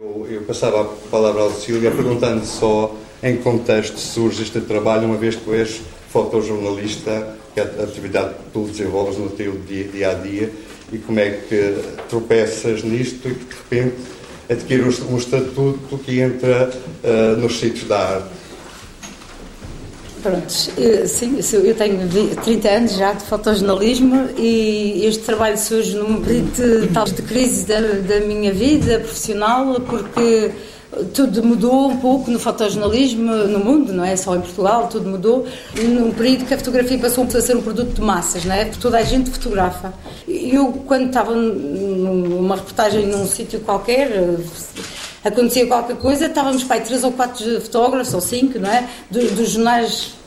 [0.00, 5.06] Eu, eu passava a palavra ao Cília perguntando só em que contexto surge este trabalho,
[5.06, 9.88] uma vez que és fotojornalista, que é a atividade que tu desenvolves no teu dia,
[9.88, 10.52] dia a dia,
[10.92, 13.96] e como é que tropeças nisto e que de repente
[14.48, 16.70] adquires um estatuto que entra
[17.02, 18.37] uh, nos sítios da arte.
[20.22, 22.08] Pronto, sim, eu tenho
[22.42, 27.80] 30 anos já de fotojornalismo e este trabalho surge num período de, de crise da,
[27.80, 30.50] da minha vida profissional, porque
[31.14, 35.46] tudo mudou um pouco no fotojornalismo no mundo, não é só em Portugal, tudo mudou.
[35.76, 38.64] Num período que a fotografia passou a ser um produto de massas, não é?
[38.64, 39.92] Porque toda a gente fotografa.
[40.26, 44.10] Eu, quando estava numa reportagem num sítio qualquer,
[45.22, 48.88] acontecia qualquer coisa, estávamos para aí três ou quatro fotógrafos, ou cinco, não é?
[49.10, 50.17] Dos jornais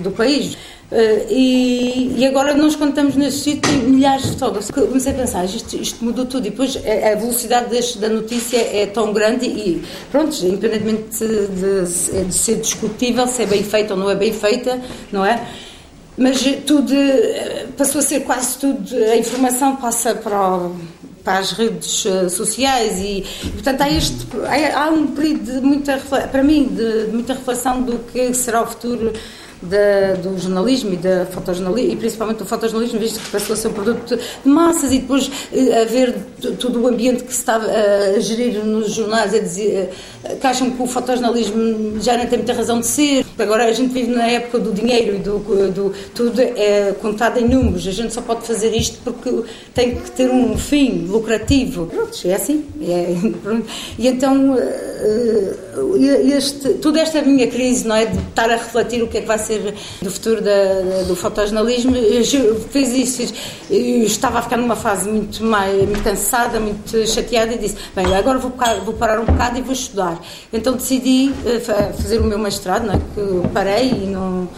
[0.00, 0.54] do país.
[0.92, 4.70] Uh, e, e, agora nós quando estamos nesse sítio tem milhares de fotógrafos.
[4.70, 8.84] Comecei a pensar, isto, isto mudou tudo e depois a velocidade deste, da notícia é
[8.84, 14.10] tão grande e pronto, independentemente de, de, ser discutível se é bem feita ou não
[14.10, 14.78] é bem feita,
[15.10, 15.42] não é?
[16.16, 20.76] Mas tudo eh, passou a ser quase tudo, a informação passa para, o,
[21.24, 23.24] para as redes eh, sociais e,
[23.54, 24.26] portanto há, este,
[24.74, 25.96] há um período de muita,
[26.30, 29.12] para mim, de, de muita reflexão do que será o futuro
[29.62, 33.72] do jornalismo e da fotojornalismo, e principalmente do fotojornalismo, visto que passou a ser um
[33.72, 36.14] produto de massas e depois eh, a ver
[36.58, 39.90] todo o ambiente que se está a gerir nos jornais, a dizer,
[40.24, 43.24] eh, que acham que o fotojornalismo já não tem muita razão de ser.
[43.38, 47.48] Agora a gente vive na época do dinheiro e do, do tudo é contado em
[47.48, 47.86] números.
[47.86, 51.86] A gente só pode fazer isto porque tem que ter um fim lucrativo.
[51.86, 52.64] Pronto, é assim.
[52.80, 53.14] É,
[53.98, 59.08] e então eh, este, toda esta minha crise, não é, de estar a refletir o
[59.08, 61.94] que é que vai ser ser do futuro da, do fotojornalismo,
[62.70, 63.34] fez isso.
[63.70, 68.14] Eu estava a ficar numa fase muito mais muito cansada, muito chateada e disse: Bem,
[68.14, 68.52] agora vou,
[68.84, 70.20] vou parar um bocado e vou estudar.
[70.52, 72.98] Então decidi eh, fazer o meu mestrado, não é?
[72.98, 74.48] que parei e não.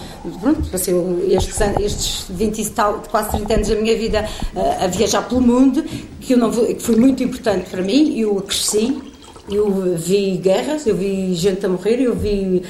[0.41, 0.95] Pronto, passei
[1.31, 5.41] estes, estes 20 e tal, quase 30 anos da minha vida a, a viajar pelo
[5.41, 5.85] mundo,
[6.21, 9.15] que, eu não, que foi muito importante para mim, eu cresci.
[9.47, 12.63] Eu vi guerras, eu vi gente a morrer, eu vi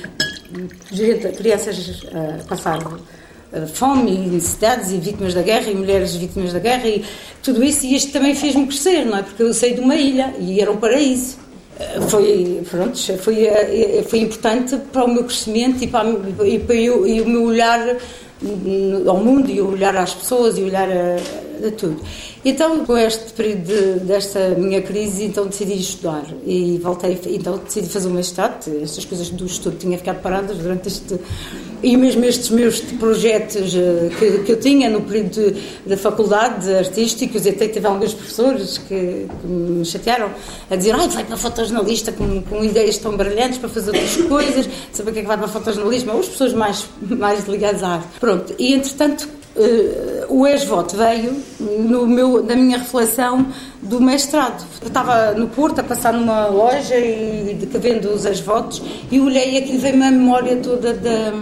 [1.36, 6.58] crianças uh, passar uh, fome e necessidades e vítimas da guerra e mulheres vítimas da
[6.58, 7.04] guerra e
[7.42, 9.22] tudo isso e isto também fez-me crescer, não é?
[9.22, 11.36] Porque eu saí de uma ilha e era um paraíso.
[11.78, 13.48] Uh, foi, pronto, foi,
[14.08, 16.08] foi importante para o meu crescimento e para,
[16.46, 17.96] e para eu, e o meu olhar
[19.06, 21.16] ao mundo e olhar às pessoas e olhar a,
[21.66, 22.00] a tudo.
[22.44, 27.88] Então, com este período de, desta minha crise, então decidi estudar e voltei, então decidi
[27.88, 28.70] fazer o mestrado.
[28.82, 31.18] Estas coisas do estudo tinham ficado paradas durante este
[31.84, 35.54] e mesmo estes meus projetos eh, que, que eu tinha no período
[35.84, 40.30] da faculdade de artísticos, até tive alguns professores que, que, me chatearam
[40.70, 44.68] a dizer, ai, vai para fotojornalista com, com ideias tão brilhantes para fazer outras coisas,
[44.92, 47.88] saber o que é que vai para fotojornalismo, ou as pessoas mais, mais ligadas à
[47.96, 48.08] arte.
[48.18, 53.46] Pronto, e entretanto Uh, o ex-voto veio no meu, na minha reflexão
[53.80, 54.66] do mestrado.
[54.82, 58.82] Eu estava no Porto a passar numa loja e de que vendo os ex-votos
[59.12, 61.32] e olhei e aquilo veio-me a memória toda da,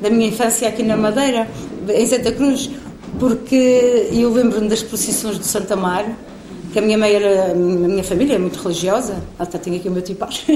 [0.00, 1.48] da minha infância aqui na Madeira,
[1.88, 2.70] em Santa Cruz,
[3.18, 6.06] porque eu lembro-me das procissões de Santa Mar,
[6.72, 9.92] que a minha mãe era, a minha família é muito religiosa, até tenho aqui o
[9.92, 10.30] meu tipar,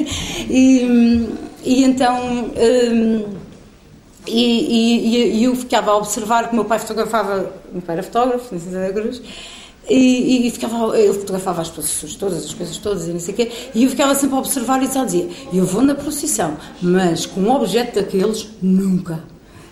[0.49, 1.29] e,
[1.65, 2.53] e então...
[2.57, 3.48] Um,
[4.29, 8.55] e, e, e, eu ficava a observar que meu pai fotografava, meu pai era fotógrafo,
[8.55, 9.23] em Santa Cruz,
[9.89, 13.37] e, e, ficava, eu fotografava as procissões todas, as coisas todas e não sei o
[13.37, 17.25] quê, e eu ficava sempre a observar e só dizia, eu vou na procissão, mas
[17.27, 19.23] com um objeto daqueles, nunca.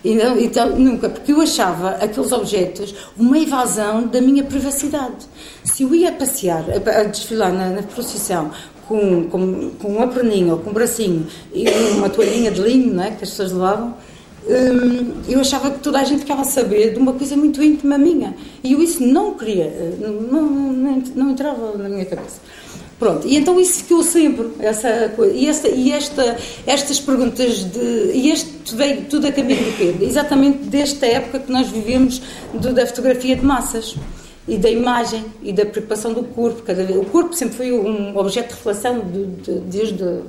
[0.03, 5.27] Então, então, nunca, porque eu achava aqueles objetos uma evasão da minha privacidade.
[5.63, 8.51] Se eu ia passear, a, a desfilar na, na procissão
[8.87, 13.15] com, com, com uma perninha ou com um bracinho e uma toalhinha de linho né,
[13.17, 13.95] que as pessoas levavam,
[14.49, 17.97] hum, eu achava que toda a gente ficava a saber de uma coisa muito íntima
[17.97, 18.35] minha.
[18.63, 22.39] E eu isso não queria, não, não, não entrava na minha cabeça.
[22.99, 25.33] Pronto, e então isso ficou sempre, essa coisa.
[25.33, 28.11] E, esta, e esta, estas perguntas de.
[28.13, 29.95] E este veio tudo a caminho do quê?
[30.01, 32.19] Exatamente desta época que nós vivemos
[32.55, 33.95] do, da fotografia de massas
[34.47, 36.63] e da imagem e da preocupação do corpo.
[36.63, 40.21] Cada o corpo sempre foi um objeto de reflexão de, de, desde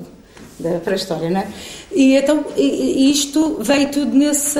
[0.58, 1.48] da pré-história, não é?
[1.92, 4.58] E então isto veio tudo nesse,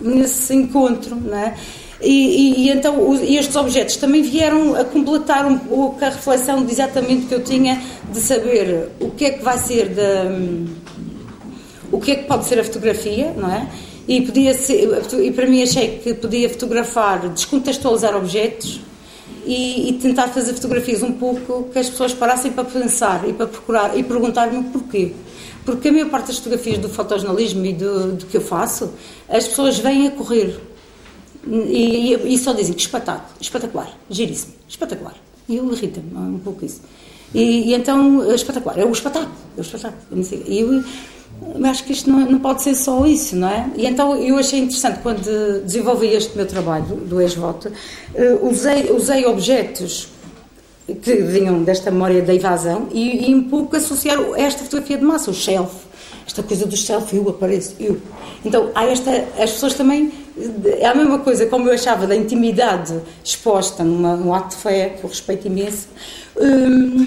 [0.00, 1.54] nesse encontro, não é?
[2.00, 6.72] E, e, e então estes objetos também vieram a completar um pouco a reflexão de
[6.72, 7.80] exatamente que eu tinha
[8.10, 10.24] de saber o que é que vai ser da
[11.92, 13.68] o que é que pode ser a fotografia, não é?
[14.08, 14.88] E podia ser,
[15.22, 18.80] e para mim achei que podia fotografar, descontextualizar objetos
[19.44, 23.46] e, e, tentar fazer fotografias um pouco que as pessoas parassem para pensar e para
[23.46, 25.12] procurar e perguntar-me porquê.
[25.64, 28.92] Porque a maior parte das fotografias do fotojornalismo e do, do que eu faço,
[29.28, 30.58] as pessoas vêm a correr
[31.46, 35.14] e, e, e só dizem que espetáculo, espetacular, giríssimo, espetacular.
[35.48, 36.80] E eu irrita-me um pouco isso.
[37.34, 40.00] E, e, então, é espetacular, é o espetáculo, é o espetáculo.
[40.46, 40.84] E eu,
[41.54, 43.70] eu acho que isto não, não, pode ser só isso, não é?
[43.76, 49.26] E então eu achei interessante quando desenvolvi este meu trabalho do ex-voto, uh, usei, usei
[49.26, 50.08] objetos
[50.86, 55.30] que vinham desta memória da evasão e, e um pouco associar esta fotografia de massa,
[55.30, 55.72] o shelf,
[56.26, 57.98] esta coisa do self, eu apareço, eu.
[58.44, 60.12] Então, há esta, as pessoas também,
[60.78, 64.90] é a mesma coisa, como eu achava da intimidade exposta numa, num ato de fé,
[64.90, 65.88] que eu respeito imenso,
[66.40, 67.06] hum,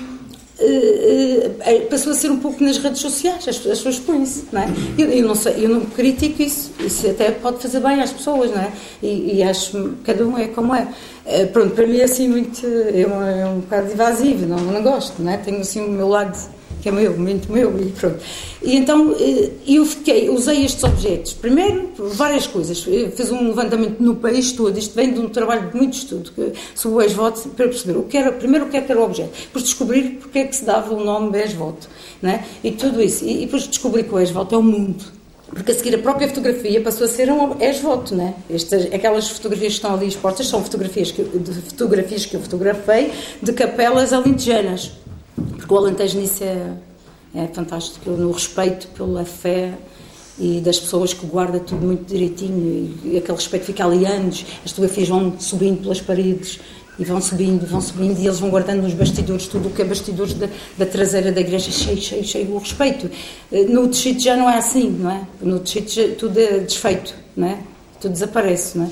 [1.90, 4.68] passou a ser um pouco nas redes sociais, as, as pessoas põem-se, não é?
[4.98, 8.52] Eu, eu, não sei, eu não critico isso, isso até pode fazer bem às pessoas,
[8.52, 8.72] não é?
[9.04, 10.88] E, e acho cada um é como é.
[11.26, 14.82] Uh, pronto, para mim é assim muito, é um, é um bocado invasivo, não, não
[14.82, 15.38] gosto, não é?
[15.38, 16.38] Tenho assim o meu lado
[16.82, 18.20] que é meu, muito meu, e pronto.
[18.62, 22.86] E então eh, eu fiquei, usei estes objetos, primeiro, várias coisas.
[22.88, 26.32] Eu fiz um levantamento no país todo, isto vem de um trabalho de muito estudo
[26.76, 29.04] sobre o ex-voto, para perceber o que era, primeiro o que, é que era o
[29.04, 31.90] objeto, depois descobrir porque é que se dava o nome ex-voto,
[32.22, 32.46] né?
[32.64, 33.26] e tudo isso.
[33.26, 35.04] E, e depois descobri que o ex-voto é o mundo.
[35.48, 38.34] Porque a seguir a própria fotografia passou a ser um ex-voto, né?
[38.50, 43.12] Estas, aquelas fotografias que estão ali expostas são fotografias que, de fotografias que eu fotografei
[43.42, 44.92] de capelas alentejanas
[45.36, 46.74] porque o Alentejo nisso é,
[47.34, 49.74] é fantástico, no respeito pela fé
[50.38, 54.46] e das pessoas que guarda tudo muito direitinho e, e aquele respeito fica ali anos,
[54.64, 56.60] as fotografias vão subindo pelas paredes
[56.98, 59.86] e vão subindo, vão subindo e eles vão guardando nos bastidores tudo o que é
[59.86, 60.48] bastidores da,
[60.78, 63.10] da traseira da igreja, cheio, cheio, cheio, o respeito.
[63.52, 65.22] Eh, no deschido já não é assim, não é?
[65.42, 67.60] No deschido tudo é desfeito, não é?
[68.00, 68.90] Tudo desaparece, não é?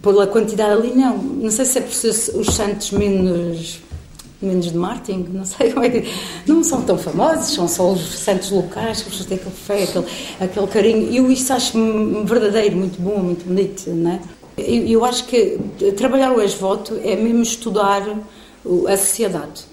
[0.00, 1.18] Pela quantidade ali, não.
[1.18, 3.80] Não sei se é por ser os santos menos
[4.42, 6.10] menos de marketing, não sei como é que.
[6.46, 10.06] Não são tão famosos, são só os santos locais, que têm aquele fé, aquele,
[10.40, 11.14] aquele carinho.
[11.14, 11.78] Eu isso acho
[12.24, 14.20] verdadeiro, muito bom, muito bonito, não é?
[14.56, 15.58] Eu, eu acho que
[15.96, 18.02] trabalhar o ex-voto é mesmo estudar
[18.88, 19.64] a sociedade,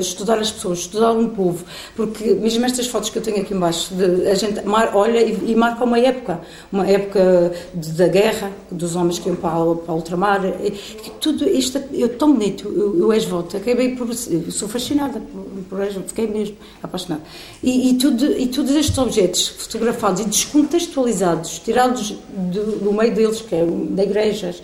[0.00, 1.64] estudar as pessoas, estudar um povo,
[1.94, 4.60] porque mesmo estas fotos que eu tenho aqui embaixo, de, a gente
[4.94, 6.40] olha e, e, marca uma época,
[6.72, 10.70] uma época de, da guerra, dos homens que iam para, para ultramar, e,
[11.20, 16.26] tudo isto, eu tão bonito, o ex-voto, acabei por, eu sou fascinada por, por fiquei
[16.26, 17.22] mesmo apaixonada.
[17.62, 23.42] E, e, tudo, e todos estes objetos fotografados e descontextualizados, tirados do, do meio deles,
[23.42, 24.62] que é da igrejas,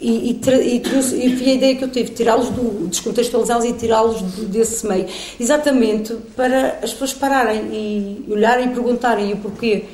[0.00, 2.48] e, e, e, e foi a ideia que eu tive, tirá-los,
[2.88, 5.06] descontextualizá-los e tirá-los desse meio,
[5.38, 9.84] exatamente para as pessoas pararem e olharem e perguntarem o porquê.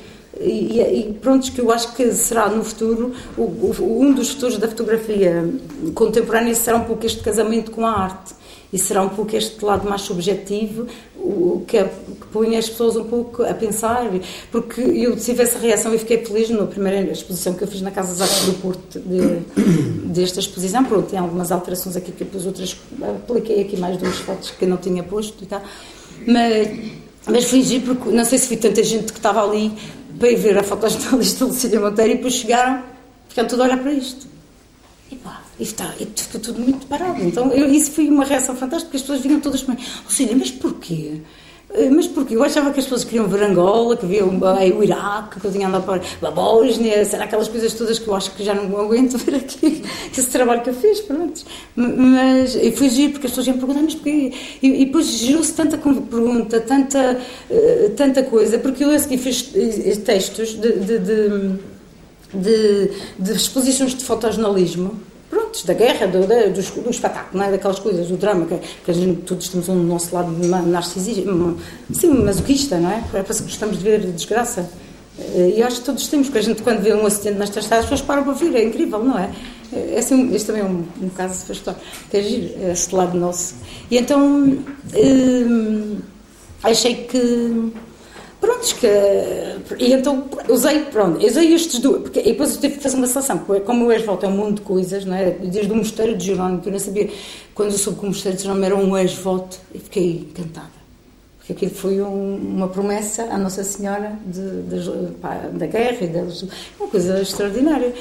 [0.41, 4.57] E, e pronto, que eu acho que será no futuro, o, o, um dos futuros
[4.57, 5.49] da fotografia
[5.95, 8.35] contemporânea será um pouco este casamento com a arte
[8.73, 12.97] e será um pouco este lado mais subjetivo o que, é, que põe as pessoas
[12.97, 14.11] um pouco a pensar
[14.51, 17.91] porque eu tive essa reação e fiquei feliz na primeira exposição que eu fiz na
[17.91, 19.41] Casa das Artes do Porto de,
[20.09, 20.85] desta exposição.
[20.85, 24.69] Pronto, tem algumas alterações aqui que depois outras apliquei aqui mais duas fotos que eu
[24.69, 25.63] não tinha posto e tal.
[26.27, 26.69] Mas,
[27.27, 29.73] mas fui giro porque não sei se vi tanta gente que estava ali
[30.19, 32.83] para ir ver a fotojornalista Lucília Monteiro e depois chegaram
[33.29, 34.27] ficaram tudo a olhar para isto.
[35.11, 37.23] E pá e, está, e tudo muito parado.
[37.23, 40.35] Então, eu, isso foi uma reação fantástica, porque as pessoas vinham todas para mim, Lucília,
[40.37, 41.20] mas porquê?
[41.73, 42.35] Eh, mas porquê?
[42.35, 45.69] Eu achava que as pessoas queriam ver Angola, que viam o Iraque, que eu tinha
[45.69, 49.17] andado para a Bósnia, será aquelas coisas todas que eu acho que já não aguento
[49.22, 51.43] ver aqui, esse trabalho que eu fiz, pronto.
[51.77, 54.32] Mas eu fui giro, porque as pessoas iam perguntar, mas porquê?
[54.60, 59.53] E, e depois gerou-se tanta pergunta, tanta, uh, tanta coisa, porque eu a seguir fiz
[59.55, 61.58] eh, textos de, de, de,
[62.34, 65.01] de, de exposições de fotojornalismo,
[65.32, 67.51] prontos, da guerra, do, do, do, espetáculo, é?
[67.51, 70.31] daquelas coisas, do drama, que, que gente, todos temos um nosso lado
[70.67, 71.56] narcisismo,
[71.91, 73.03] sim, masoquista, não é?
[73.10, 74.69] Parece que gostamos de ver desgraça.
[75.19, 77.86] Eh, e acho que todos temos, porque a gente, quando vê um acidente nestas estradas,
[77.86, 79.31] as pessoas param para ver, é incrível, não é?
[79.72, 82.94] é assim, este também é um, um caso de história, que é giro, é este
[82.94, 83.55] lado nosso.
[83.91, 85.98] E então, hum,
[86.62, 87.72] achei que
[88.43, 88.89] Pronto, que,
[89.79, 93.06] e então usei, pronto, usei estes dois, porque, e depois eu tive que fazer uma
[93.06, 95.31] seleção, como o ex-volta é um mundo de coisas, não é?
[95.31, 97.08] Desde o mosteiro de Jerónimo, que eu não sabia,
[97.55, 100.72] quando eu soube que o mosteiro de Jerónimo era um ex-voto, e fiquei encantada.
[101.39, 106.08] Porque aquilo foi um, uma promessa à Nossa Senhora de, de, pá, da guerra e
[106.08, 106.43] das,
[106.81, 107.94] uma coisa extraordinária.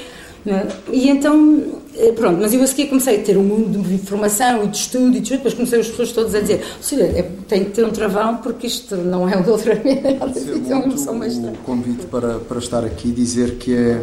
[0.44, 0.66] É?
[0.90, 4.64] E então, eh, pronto, mas eu a seguir comecei a ter um mundo de informação
[4.64, 7.64] e de estudo e de depois comecei as pessoas todas a dizer, olha, é, tem
[7.64, 10.08] que ter um travão porque isto não é o doutoramento,
[10.68, 14.02] é um convite para, para estar aqui, dizer que é,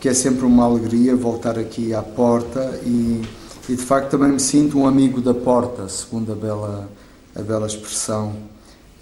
[0.00, 3.20] que é sempre uma alegria voltar aqui à porta e,
[3.68, 6.88] e de facto também me sinto um amigo da porta, segundo a bela,
[7.34, 8.34] a bela expressão.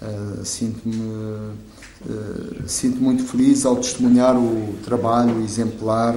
[0.01, 6.15] Uh, Sinto-me uh, sinto muito feliz ao testemunhar o trabalho exemplar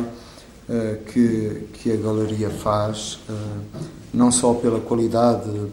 [0.68, 3.18] uh, que, que a galeria faz,
[4.12, 5.68] não só pela qualidade de,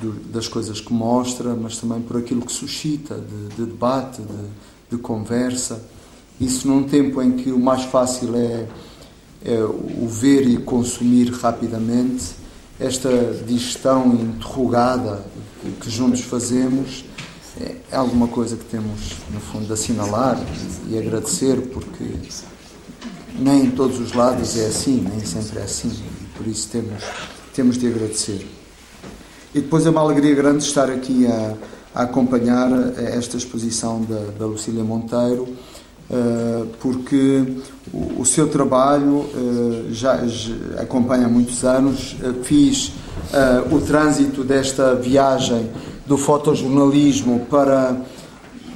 [0.00, 4.96] de, das coisas que mostra, mas também por aquilo que suscita de, de debate, de,
[4.96, 5.82] de conversa.
[6.40, 8.66] Isso num tempo em que o mais fácil é
[9.44, 12.32] é o ver e consumir rapidamente,
[12.80, 13.10] esta
[13.46, 15.22] digestão interrogada
[15.80, 17.04] que juntos fazemos
[17.60, 20.40] é alguma coisa que temos, no fundo, de assinalar
[20.88, 22.04] e agradecer, porque
[23.34, 27.02] nem em todos os lados é assim, nem sempre é assim, e por isso temos,
[27.54, 28.46] temos de agradecer.
[29.54, 31.54] E depois é uma alegria grande estar aqui a,
[31.94, 35.48] a acompanhar esta exposição da, da Lucília Monteiro
[36.10, 37.42] eh, porque
[38.18, 40.20] o seu trabalho eh, já
[40.78, 42.16] acompanha há muitos anos.
[42.22, 42.92] Eh, fiz
[43.72, 45.70] o trânsito desta viagem
[46.06, 47.96] do fotojornalismo para,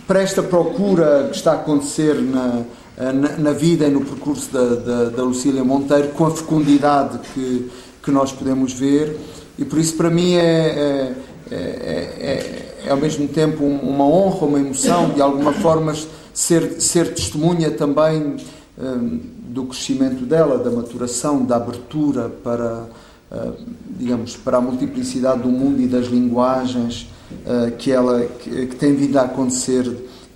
[0.07, 2.63] para esta procura que está a acontecer na,
[2.99, 7.71] na, na vida e no percurso da, da, da Lucília Monteiro, com a fecundidade que,
[8.03, 9.17] que nós podemos ver,
[9.59, 11.15] e por isso para mim é, é,
[11.51, 15.95] é, é, é ao mesmo tempo uma honra, uma emoção, de alguma forma
[16.33, 18.37] ser, ser testemunha também
[18.79, 22.87] um, do crescimento dela, da maturação, da abertura para,
[23.33, 23.55] uh,
[23.99, 27.11] digamos, para a multiplicidade do mundo e das linguagens
[27.45, 29.85] uh, que ela que, que, tem vindo a acontecer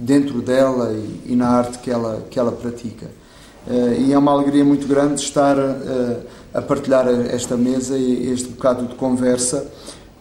[0.04, 3.06] dentro dela e, e, na arte que ela que ela pratica.
[3.66, 5.56] Uh, e é uma alegria muito grande estar
[6.52, 9.66] a partilhar esta mesa e este bocado de conversa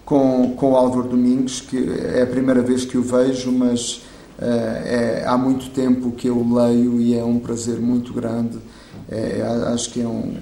[0.05, 4.01] com, com o Álvaro Domingos, que é a primeira vez que o vejo, mas
[4.39, 8.57] é, há muito tempo que eu leio e é um prazer muito grande.
[9.09, 9.41] É,
[9.73, 10.35] acho que é um,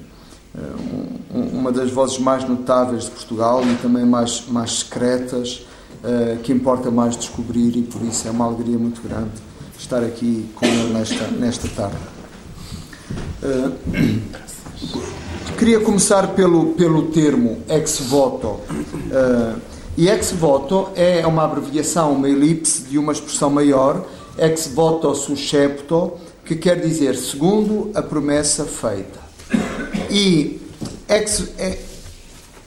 [1.34, 5.66] um, uma das vozes mais notáveis de Portugal e também mais, mais secretas,
[6.04, 9.32] uh, que importa mais descobrir e por isso é uma alegria muito grande
[9.78, 11.98] estar aqui com ele nesta, nesta tarde.
[13.42, 13.72] Uh,
[15.58, 18.48] queria começar pelo, pelo termo ex voto.
[18.48, 19.60] Uh,
[19.98, 24.06] e ex voto é uma abreviação, uma elipse de uma expressão maior,
[24.38, 26.14] ex voto suscepto,
[26.46, 29.20] que quer dizer segundo a promessa feita.
[30.10, 30.62] E
[31.08, 31.50] ex,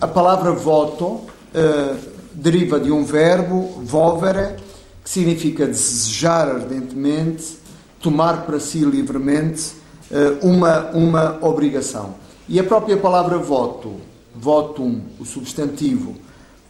[0.00, 4.56] a palavra voto uh, deriva de um verbo, vovere,
[5.02, 7.58] que significa desejar ardentemente,
[8.00, 9.72] tomar para si livremente
[10.10, 12.14] uh, uma, uma obrigação.
[12.48, 13.96] E a própria palavra voto,
[14.34, 16.14] votum, o substantivo,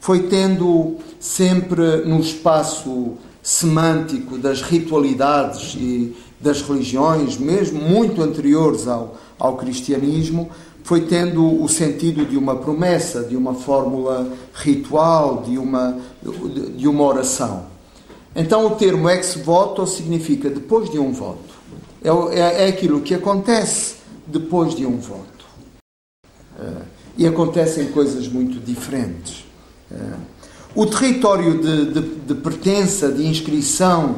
[0.01, 9.17] foi tendo sempre no espaço semântico das ritualidades e das religiões, mesmo muito anteriores ao,
[9.39, 10.51] ao cristianismo,
[10.83, 15.99] foi tendo o sentido de uma promessa, de uma fórmula ritual, de uma,
[16.77, 17.67] de uma oração.
[18.35, 21.55] Então o termo ex voto significa depois de um voto.
[22.03, 23.97] É, é, é aquilo que acontece
[24.27, 25.45] depois de um voto.
[26.59, 26.83] Uh,
[27.17, 29.45] e acontecem coisas muito diferentes.
[29.91, 30.17] Eh,
[30.75, 34.17] o território de, de, de pertença, de inscrição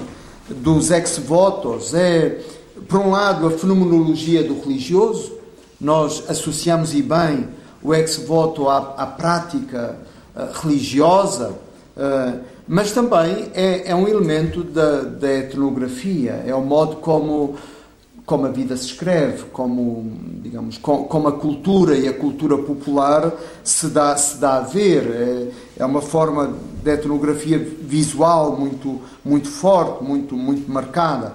[0.49, 2.40] dos ex-votos é,
[2.88, 5.33] por um lado, a fenomenologia do religioso.
[5.85, 7.47] Nós associamos e bem
[7.83, 9.99] o ex-voto à, à, prática
[10.35, 11.50] uh, religiosa,
[11.95, 17.57] uh, mas também é, é um elemento da, da, etnografia, é o modo como
[18.25, 20.11] como a vida se escreve, como,
[20.43, 23.31] digamos, como a cultura e a cultura popular
[23.62, 25.03] se dá, se dá a ver.
[25.76, 31.35] É, é uma forma de etnografia visual muito, muito forte, muito, muito marcada.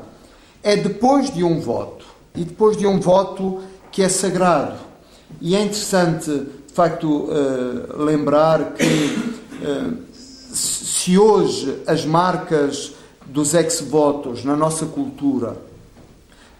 [0.63, 4.77] É depois de um voto, e depois de um voto que é sagrado.
[5.41, 9.97] E é interessante, de facto, uh, lembrar que uh,
[10.53, 12.93] se hoje as marcas
[13.25, 15.69] dos ex-votos na nossa cultura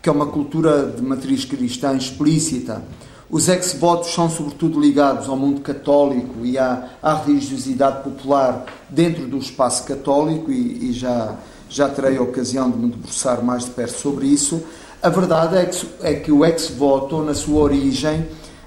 [0.02, 2.82] que é uma cultura de matriz cristã explícita.
[3.30, 9.38] Os ex-votos são sobretudo ligados ao mundo católico e à, à religiosidade popular dentro do
[9.38, 11.36] espaço católico e, e, já,
[11.70, 14.64] já terei a ocasião de me debruçar mais de perto sobre isso.
[15.02, 18.20] A verdade é que, é que o ex-voto, na sua origem,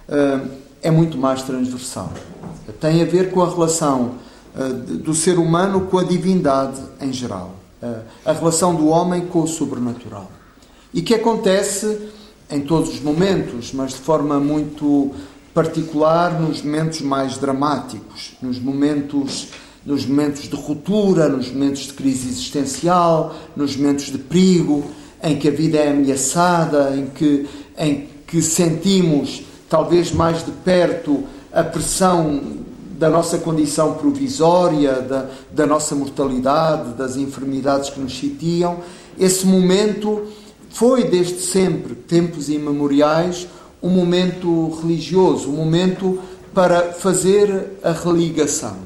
[0.08, 0.48] uh,
[0.82, 2.10] é muito mais transversal.
[2.80, 4.14] Tem a ver com a relação
[4.56, 7.54] uh, do ser humano com a divindade em geral.
[7.82, 10.30] Uh, a relação do homem com o sobrenatural
[10.94, 11.98] e que acontece
[12.50, 15.10] em todos os momentos, mas de forma muito
[15.52, 19.48] particular nos momentos mais dramáticos, nos momentos
[19.84, 24.84] nos momentos de ruptura, nos momentos de crise existencial, nos momentos de perigo,
[25.22, 27.46] em que a vida é ameaçada, em que
[27.78, 32.40] em que sentimos talvez mais de perto a pressão
[32.98, 38.78] da nossa condição provisória, da, da nossa mortalidade, das enfermidades que nos sitiam.
[39.18, 40.22] Esse momento
[40.70, 43.48] foi desde sempre, tempos imemoriais,
[43.82, 46.18] um momento religioso, um momento
[46.54, 48.76] para fazer a religação.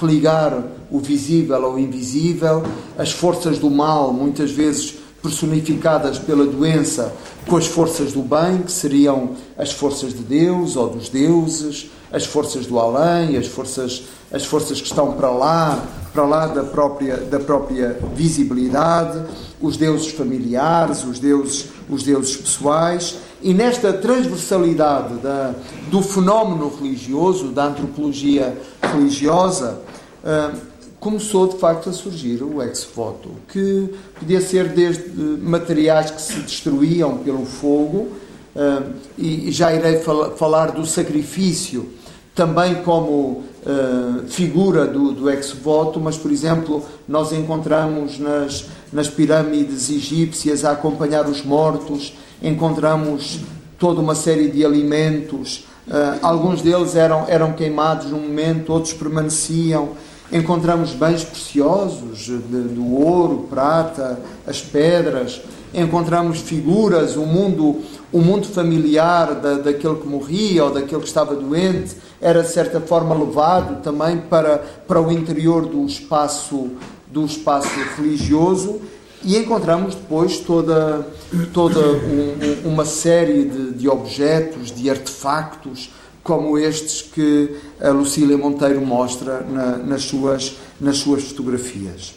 [0.00, 2.62] Religar o visível ao invisível,
[2.98, 7.14] as forças do mal, muitas vezes personificadas pela doença,
[7.46, 12.26] com as forças do bem, que seriam as forças de Deus ou dos deuses, as
[12.26, 14.02] forças do além, as forças,
[14.32, 19.22] as forças que estão para lá, para lá da própria, da própria visibilidade,
[19.60, 23.16] os deuses familiares, os deuses, os deuses pessoais.
[23.40, 25.54] E nesta transversalidade da,
[25.90, 29.80] do fenómeno religioso, da antropologia religiosa,
[30.22, 30.71] uh,
[31.02, 35.10] começou de facto a surgir o ex-voto, que podia ser desde
[35.42, 38.06] materiais que se destruíam pelo fogo,
[38.54, 41.88] uh, e já irei fal falar do sacrifício
[42.36, 49.90] também como uh, figura do, do ex-voto, mas, por exemplo, nós encontramos nas, nas pirâmides
[49.90, 53.40] egípcias a acompanhar os mortos, encontramos
[53.76, 59.96] toda uma série de alimentos, uh, alguns deles eram, eram queimados num momento, outros permaneciam.
[60.32, 65.42] Encontramos bens preciosos, de, do ouro, prata, as pedras,
[65.74, 71.34] encontramos figuras, o mundo, o mundo familiar da, daquele que morria ou daquele que estava
[71.34, 71.96] doente.
[72.18, 74.58] Era de certa forma levado também para,
[74.88, 76.70] para o interior do espaço,
[77.06, 78.80] do espaço religioso.
[79.24, 81.06] E encontramos depois toda,
[81.52, 85.90] toda um, uma série de, de objetos, de artefactos,
[86.22, 92.14] como estes que a Lucília Monteiro mostra na, nas, suas, nas suas fotografias.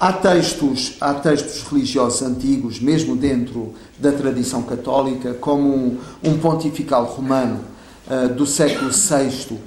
[0.00, 7.04] Há textos, há textos religiosos antigos, mesmo dentro da tradição católica, como um, um pontifical
[7.04, 7.64] romano
[8.06, 9.58] uh, do século VI,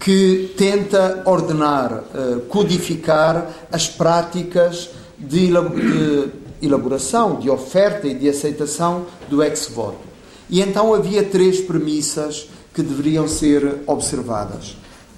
[0.00, 6.30] que tenta ordenar, uh, codificar as práticas de, de
[6.62, 10.06] elaboração, de oferta e de aceitação do ex-voto.
[10.48, 14.76] E então havia três premissas que deveriam ser observadas.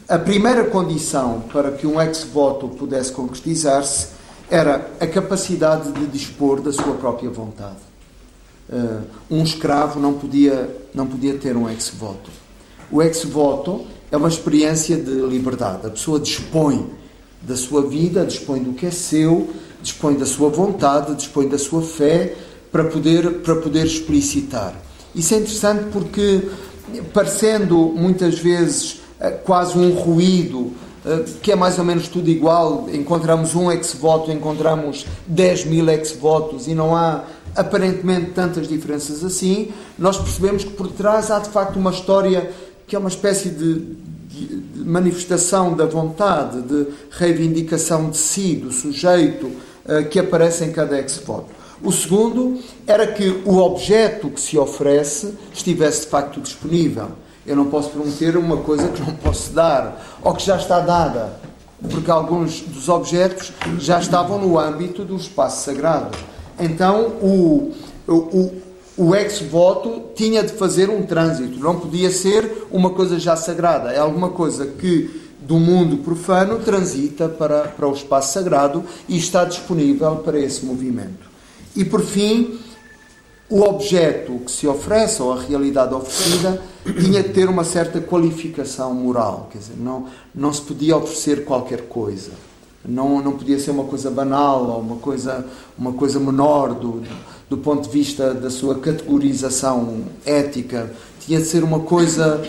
[0.09, 4.11] A primeira condição para que um ex-voto pudesse concretizar-se
[4.49, 7.89] era a capacidade de dispor da sua própria vontade.
[8.71, 12.31] Uh, um escravo não podia, não podia ter um ex-voto.
[12.93, 15.85] O ex-voto é uma experiência de liberdade.
[15.85, 16.89] A pessoa dispõe
[17.43, 19.51] da sua vida, dispõe do que é seu,
[19.83, 22.37] dispõe da sua vontade, dispõe da sua fé
[22.71, 24.75] para poder, para poder explicitar.
[25.15, 26.49] Isso é interessante porque,
[27.13, 30.73] parecendo muitas vezes eh, quase um ruído
[31.05, 36.67] eh, que é mais ou menos tudo igual, encontramos um ex-voto, encontramos 10 mil ex-votos
[36.67, 37.25] e não há
[37.57, 42.51] aparentemente tantas diferenças assim, nós percebemos que por trás há de facto uma história
[42.87, 43.97] que é uma espécie de,
[44.29, 50.99] de, manifestação da vontade, de reivindicação de si, do sujeito, uh, que aparece em cada
[50.99, 51.58] ex-voto.
[51.83, 57.09] O segundo era que o objeto que se oferece estivesse de facto disponível.
[57.47, 61.39] Eu não posso prometer uma coisa que não posso dar, ou que já está dada,
[61.91, 66.19] porque alguns dos objetos já estavam no âmbito do espaço sagrado.
[66.59, 67.73] Então, o,
[68.09, 68.53] o,
[68.97, 73.99] o ex-voto tinha de fazer um trânsito, não podia ser uma coisa já sagrada, é
[73.99, 80.17] alguma coisa que do mundo profano transita para, para o espaço sagrado e está disponível
[80.17, 81.28] para esse movimento.
[81.79, 82.59] E por fim,
[83.49, 86.61] o objeto que se oferece, ou a realidade oferecida,
[87.01, 89.49] tinha de ter uma certa qualificação moral.
[89.53, 92.33] Quer dizer, não, não se podia oferecer qualquer coisa.
[92.85, 95.47] Não, não podia ser uma coisa banal ou uma coisa,
[95.79, 97.01] uma coisa menor do,
[97.49, 100.93] do ponto de vista da sua categorização ética.
[101.21, 102.43] Tinha de ser uma coisa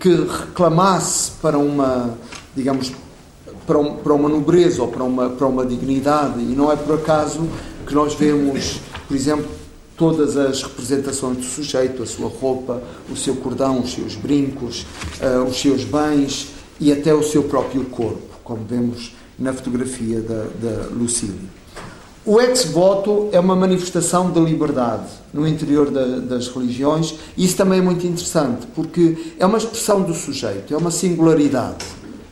[0.00, 2.18] que reclamasse para uma,
[2.56, 2.90] digamos,
[3.68, 6.40] para, um, para uma nobreza ou para uma, para uma dignidade.
[6.40, 7.48] E não é por acaso
[7.84, 9.46] que nós vemos, por exemplo,
[9.96, 14.86] todas as representações do sujeito, a sua roupa, o seu cordão, os seus brincos,
[15.20, 16.48] uh, os seus bens
[16.80, 21.64] e até o seu próprio corpo, como vemos na fotografia da, da Lucília.
[22.26, 27.80] O ex-voto é uma manifestação de liberdade no interior da, das religiões e isso também
[27.80, 31.84] é muito interessante porque é uma expressão do sujeito, é uma singularidade.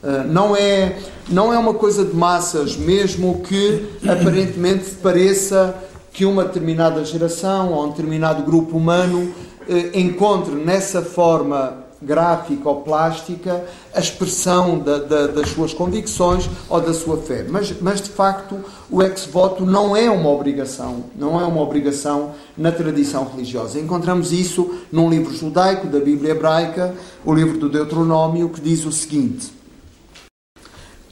[0.03, 5.77] Uh, não, é, não é uma coisa de massas, mesmo que aparentemente pareça
[6.13, 9.33] que uma determinada geração ou um determinado grupo humano
[9.69, 16.81] eh, encontre nessa forma gráfica ou plástica a expressão da, da, das suas convicções ou
[16.81, 17.47] da sua fé.
[17.49, 18.59] Mas, mas de facto
[18.91, 23.79] o ex-voto não é uma obrigação, não é uma obrigação na tradição religiosa.
[23.79, 28.93] Encontramos isso num livro judaico da Bíblia hebraica, o livro do Deuteronômio, que diz o
[28.93, 29.53] seguinte: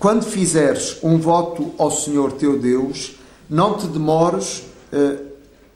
[0.00, 3.16] Quando fizeres um voto ao Senhor teu Deus,
[3.50, 5.18] não te demores eh,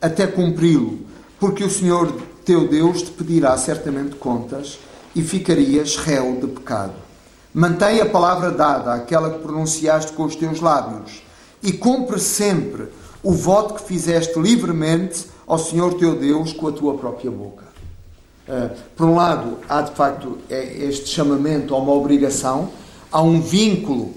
[0.01, 1.01] até cumpri-lo,
[1.39, 2.11] porque o Senhor
[2.43, 4.79] teu Deus te pedirá certamente contas
[5.15, 6.95] e ficarias réu de pecado.
[7.53, 11.21] Mantém a palavra dada, aquela que pronunciaste com os teus lábios,
[11.61, 12.87] e cumpre sempre
[13.21, 17.65] o voto que fizeste livremente ao Senhor teu Deus com a tua própria boca.
[18.47, 22.71] Uh, por um lado, há de facto é este chamamento a uma obrigação,
[23.15, 24.13] há um vínculo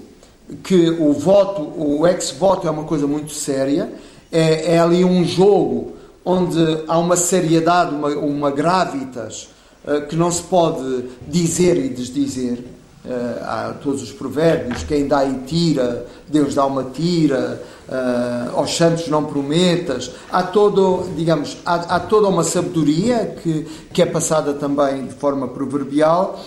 [0.61, 3.89] que o voto, o ex-voto é uma coisa muito séria,
[4.29, 5.93] é, é ali um jogo
[6.25, 9.51] onde há uma seriedade, uma, uma gravitas
[9.85, 12.65] uh, que não se pode dizer e desdizer.
[13.05, 18.75] Uh, há todos os provérbios: quem dá e tira, Deus dá uma tira, uh, aos
[18.75, 20.11] santos não prometas.
[20.29, 25.47] Há, todo, digamos, há, há toda uma sabedoria que, que é passada também de forma
[25.47, 26.37] proverbial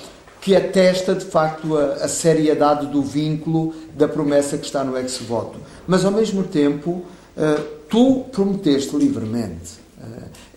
[0.43, 5.59] que atesta de facto a, a, seriedade do vínculo da promessa que está no ex-voto.
[5.87, 9.81] Mas ao mesmo tempo, uh, tu prometeste livremente.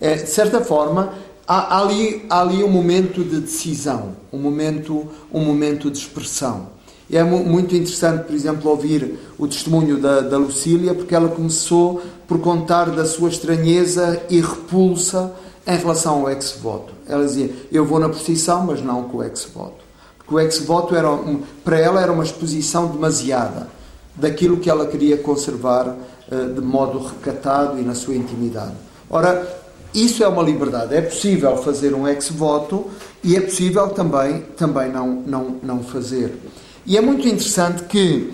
[0.00, 1.14] É, de certa forma,
[1.46, 6.74] há, ali, há ali um momento de decisão, um momento, um momento de expressão.
[7.08, 12.02] E é muito interessante, por exemplo, ouvir o testemunho da, da Lucília, porque ela começou
[12.26, 15.32] por contar da sua estranheza e repulsa
[15.64, 16.95] em relação ao ex-voto.
[17.08, 19.84] Ela dizia: Eu vou na procissão, mas não com o ex-voto.
[20.18, 21.08] Porque o ex-voto, era,
[21.64, 23.68] para ela, era uma exposição demasiada
[24.14, 28.74] daquilo que ela queria conservar uh, de modo recatado e na sua intimidade.
[29.08, 29.46] Ora,
[29.94, 30.94] isso é uma liberdade.
[30.94, 32.86] É possível fazer um ex-voto
[33.22, 36.34] e é possível também, também não, não, não fazer.
[36.84, 38.32] E é muito interessante que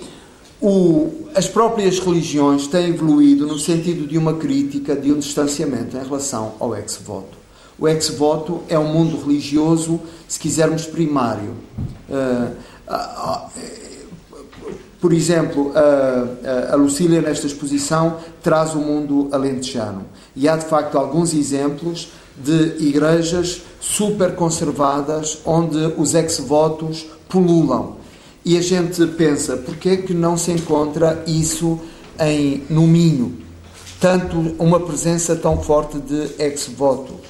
[0.61, 6.03] o, as próprias religiões têm evoluído no sentido de uma crítica, de um distanciamento em
[6.03, 7.42] relação ao ex-voto.
[7.79, 11.55] O ex-voto é um mundo religioso, se quisermos, primário.
[12.09, 12.53] Uh,
[12.89, 13.93] uh, uh,
[15.01, 15.73] por exemplo,
[16.71, 20.05] a, Lucília, nesta exposição, traz o mundo alentejano.
[20.37, 27.97] E há, de facto, alguns exemplos de igrejas super conservadas onde os ex-votos pululam.
[28.45, 31.81] E a gente pensa, porquê é que não se encontra isso
[32.21, 33.39] em, no Minho?
[34.01, 37.22] Tanto, uma presença tão forte de ex-votos.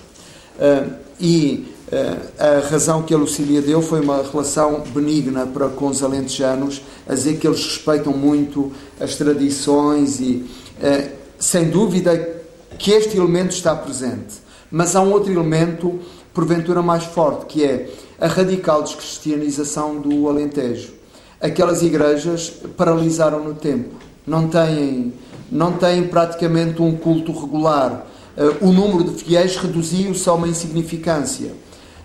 [0.63, 5.89] Uh, e eh, a razão que a Lucília deu foi uma relação benigna para com
[5.89, 10.43] os alentejanos, a dizer que eles respeitam muito as tradições e,
[10.83, 12.41] eh, sem dúvida,
[12.79, 14.37] que este elemento está presente.
[14.71, 16.01] Mas há um outro elemento,
[16.33, 20.95] porventura mais forte, que é a radical descristianização do Alentejo.
[21.39, 23.97] Aquelas igrejas paralisaram no tempo,
[24.27, 25.13] não têm,
[25.51, 28.07] não têm praticamente um culto regular.
[28.37, 31.53] Eh, o número de fiéis reduziu-se a uma insignificância.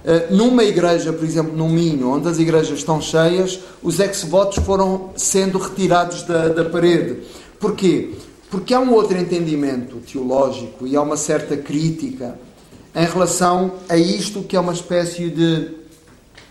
[0.03, 5.11] Eh, numa igreja, por exemplo, no Minho, onde as igrejas estão cheias, os ex-votos foram
[5.15, 7.23] sendo retirados da, da parede.
[7.59, 8.13] Porquê?
[8.49, 12.39] Porque há um outro entendimento teológico e há uma certa crítica
[12.95, 15.75] em relação a isto que é uma espécie de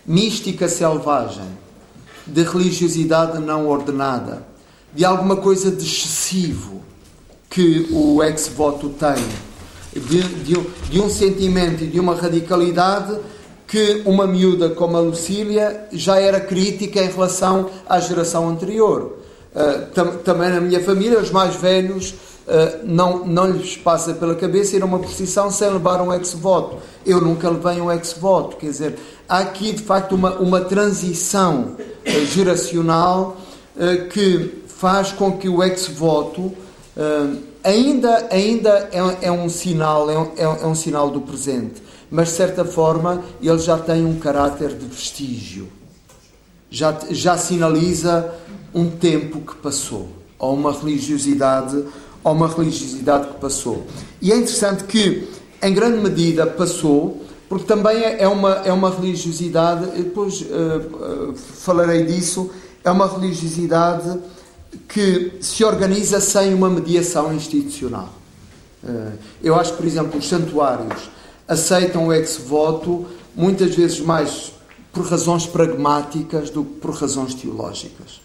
[0.06, 1.48] mística selvagem,
[2.26, 4.46] de religiosidade não ordenada,
[4.94, 6.82] de alguma coisa de excessivo
[7.48, 9.24] que o ex-voto tem,
[10.00, 10.54] de, de,
[10.90, 13.16] de um sentimento e de uma radicalidade
[13.66, 19.18] que uma miúda como a Lucília já era crítica em relação à geração anterior.
[19.54, 24.34] Uh, tam, também na minha família, os mais velhos uh, não, não lhes passa pela
[24.34, 26.76] cabeça ir a uma procissão sem levar um ex-voto.
[27.04, 28.56] Eu nunca levei um ex-voto.
[28.56, 33.36] Quer dizer, há aqui de facto uma, uma transição uh, geracional
[34.10, 36.50] que faz com que o ex-voto
[37.66, 42.34] ainda, ainda é, é, um sinal, é um, é um sinal do presente mas de
[42.34, 45.68] certa forma ele já tem um caráter de vestígio.
[46.70, 48.34] Já, já sinaliza
[48.74, 51.84] um tempo que passou, ou uma religiosidade,
[52.22, 53.86] ou uma religiosidade que passou.
[54.20, 55.28] E é interessante que,
[55.62, 61.34] em grande medida, passou, porque também é, é uma, é uma religiosidade, depois uh, uh,
[61.36, 62.50] falarei disso,
[62.84, 64.18] é uma religiosidade
[64.88, 68.12] que se organiza sem uma mediação institucional.
[68.82, 69.12] Uh,
[69.42, 71.10] eu acho que, por exemplo, os santuários
[71.48, 74.52] aceitam o ex-voto muitas vezes mais
[74.92, 78.20] por razões pragmáticas do que por razões teológicas.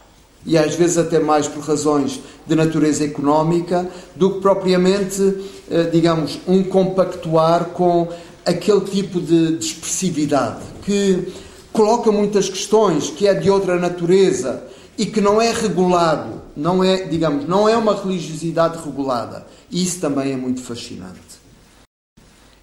[0.46, 5.22] E às vezes até mais por razões de natureza económica do que propriamente,
[5.70, 8.08] eh, digamos, um compactuar com
[8.46, 11.28] aquele tipo de expressividade que
[11.72, 14.64] coloca muitas questões, que é de outra natureza
[14.98, 19.46] e que não é regulado, não é, digamos, não é uma religiosidade regulada.
[19.72, 21.20] Isso também é muito fascinante.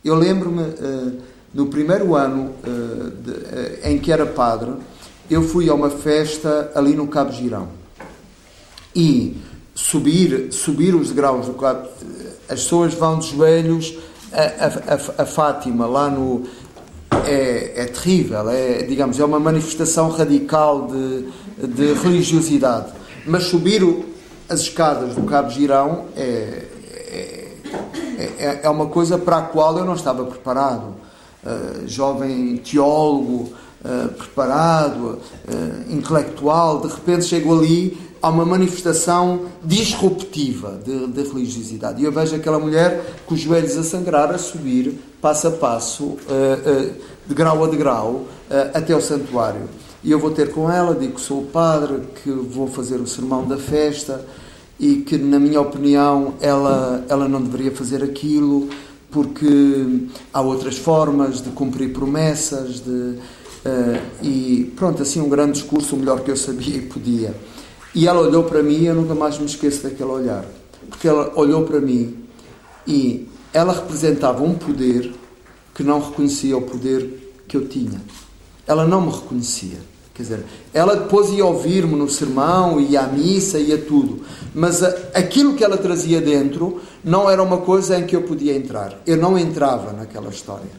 [0.04, 1.18] Eu lembro-me, uh,
[1.52, 4.72] no primeiro ano uh, de, uh, em que era padre,
[5.30, 7.68] eu fui a uma festa ali no Cabo Girão.
[8.94, 9.36] E
[9.74, 11.88] subir, subir os degraus do Cabo,
[12.48, 13.94] as pessoas vão de joelhos
[14.32, 16.46] a, a, a, a Fátima, lá no,
[17.26, 21.28] é, é, terrível, é, digamos, é uma manifestação radical de,
[21.66, 22.92] de religiosidade.
[23.28, 24.06] Mas subir o,
[24.48, 26.64] as escadas do Cabo Girão é,
[27.12, 27.48] é,
[28.38, 30.94] é, é, uma coisa para a qual eu não estava preparado.
[31.44, 33.52] Uh, jovem teólogo,
[33.84, 42.02] uh, preparado, uh, intelectual, de repente chego ali há uma manifestação disruptiva de, de, religiosidade.
[42.02, 46.16] E eu vejo aquela mulher com os joelhos a sangrar, a subir, passo a passo,
[47.26, 48.24] de grau a degrau,
[48.74, 49.68] até o santuário.
[50.02, 53.06] E eu vou ter com ela, digo que sou o padre, que vou fazer o
[53.06, 54.24] sermão da festa
[54.78, 58.68] e que, na minha opinião, ela, ela não deveria fazer aquilo
[59.10, 63.18] porque há outras formas de cumprir promessas, de,
[64.22, 67.34] e pronto, assim um grande discurso, o melhor que eu sabia e podia.
[67.94, 70.44] E ela olhou para mim e eu nunca mais me esqueço daquele olhar.
[70.88, 72.16] Porque ela olhou para mim
[72.86, 75.12] e ela representava um poder
[75.74, 78.00] que não reconhecia o poder que eu tinha.
[78.68, 79.78] Ela não me reconhecia.
[80.14, 84.22] Quer dizer, ela depois ia ouvir-me no sermão, ia à missa, ia tudo.
[84.54, 88.54] Mas a, aquilo que ela trazia dentro não era uma coisa em que eu podia
[88.54, 89.00] entrar.
[89.06, 90.70] Eu não entrava naquela história.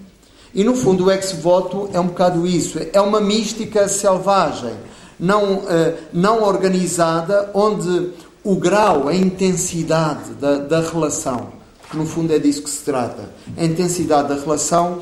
[0.54, 2.80] E no fundo o ex-voto é um bocado isso.
[2.91, 4.73] É uma mística selvagem
[5.19, 8.12] não, eh, não organizada, onde
[8.43, 11.49] o grau, a intensidade da, da relação,
[11.82, 14.99] porque no fundo é disso que se trata, a intensidade da relação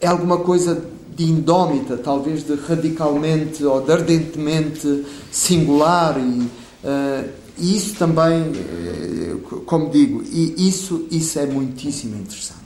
[0.00, 0.82] é alguma coisa
[1.18, 6.42] de indómita, talvez de radicalmente ou de ardentemente singular e,
[6.86, 7.28] uh,
[7.58, 12.60] isso também, uh, como digo, e isso, isso é muitíssimo interessante,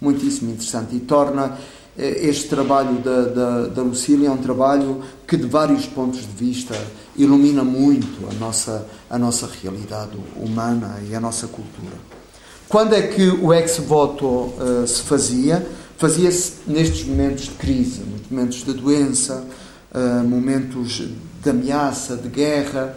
[0.00, 1.56] muitíssimo interessante e torna
[1.96, 6.26] eh, este trabalho da, da, da Lucília é um trabalho que, de vários pontos de
[6.26, 6.74] vista,
[7.16, 11.96] ilumina muito a nossa, a nossa realidade humana e a nossa cultura.
[12.68, 15.66] Quando é que o ex-voto uh, se fazia?
[16.02, 19.44] Fazia-se nestes momentos de crise, momentos de doença,
[19.94, 21.00] uh, momentos
[21.40, 22.96] de ameaça, de guerra.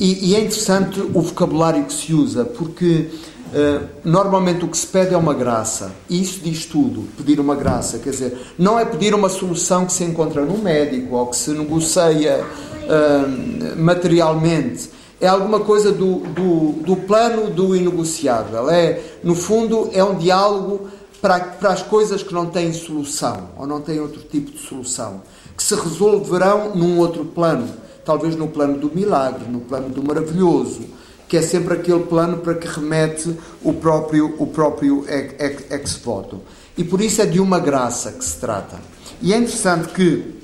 [0.00, 3.08] E, e, é interessante o vocabulário que se usa, porque
[3.50, 5.90] Uh, normalmente o que se pede é uma graça.
[6.08, 7.98] E isso diz tudo, pedir uma graça.
[7.98, 11.50] Quer dizer, não é pedir uma solução que se encontra no médico ou que se
[11.50, 14.88] negocia uh, materialmente.
[15.20, 18.70] É alguma coisa do, do, do, plano do inegociável.
[18.70, 20.88] É, no fundo, é um diálogo
[21.20, 25.22] para, para as coisas que não têm solução ou não têm outro tipo de solução,
[25.56, 27.68] que se resolverão num outro plano,
[28.04, 32.56] talvez no plano do milagre, no plano do maravilhoso que é sempre aquele plano para
[32.56, 36.42] que remete o próprio, o próprio ex voto.
[36.76, 38.80] E por isso é de uma graça que se trata.
[39.22, 40.34] E é interessante que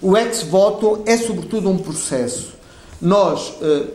[0.00, 2.54] o ex voto é sobretudo um processo.
[3.02, 3.86] Nós eh,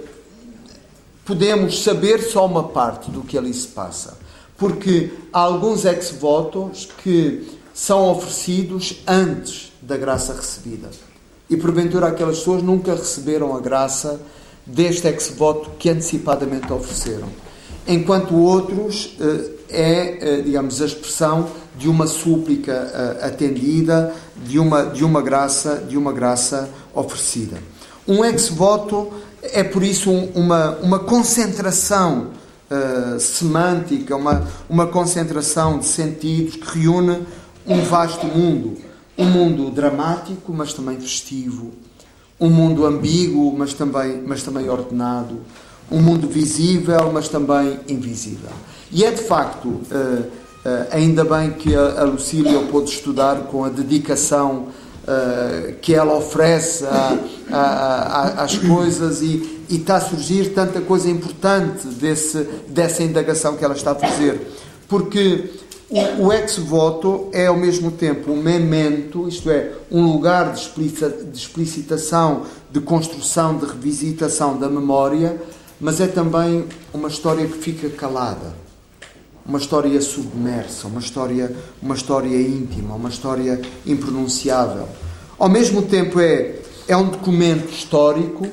[1.24, 4.18] podemos saber só uma parte do que ali se passa,
[4.60, 10.90] porque há alguns ex votos que são oferecidos antes da graça recebida.
[11.50, 14.22] E porventura aquelas pessoas nunca receberam a graça
[14.66, 17.30] deste ex-voto que antecipadamente ofereceram.
[17.88, 24.14] Enquanto outros eh, é, eh, digamos, a expressão de uma súplica eh, atendida,
[24.46, 27.58] de uma, de uma graça, de uma graça oferecida.
[28.08, 29.10] Um ex-voto
[29.42, 32.32] é por isso uma, uma concentração
[32.70, 37.26] uh, semântica, uma, uma concentração de sentidos que reúne
[37.66, 38.78] um vasto mundo.
[39.18, 41.72] Um mundo dramático, mas também festivo,
[42.40, 45.42] um mundo ambíguo, mas também, mas também ordenado,
[45.92, 48.50] um mundo visível, mas também invisível.
[48.90, 53.64] E é de facto, uh, uh, ainda bem que a, a Lucília pôde estudar com
[53.66, 54.68] a dedicação
[55.82, 57.18] que ela oferece a,
[57.52, 63.56] a, a, às coisas e, e está a surgir tanta coisa importante desse, dessa indagação
[63.56, 64.42] que ela está a fazer.
[64.88, 65.52] Porque
[65.90, 71.38] o, o ex-voto é ao mesmo tempo um memento, isto é, um lugar de, de
[71.38, 75.40] explicitação, de construção, de revisitação da memória,
[75.80, 78.54] mas é também uma história que fica calada,
[79.46, 84.88] uma história submersa, uma história, uma história íntima, uma história impronunciável.
[85.38, 86.56] Ao mesmo tempo é,
[86.88, 88.48] é um documento histórico,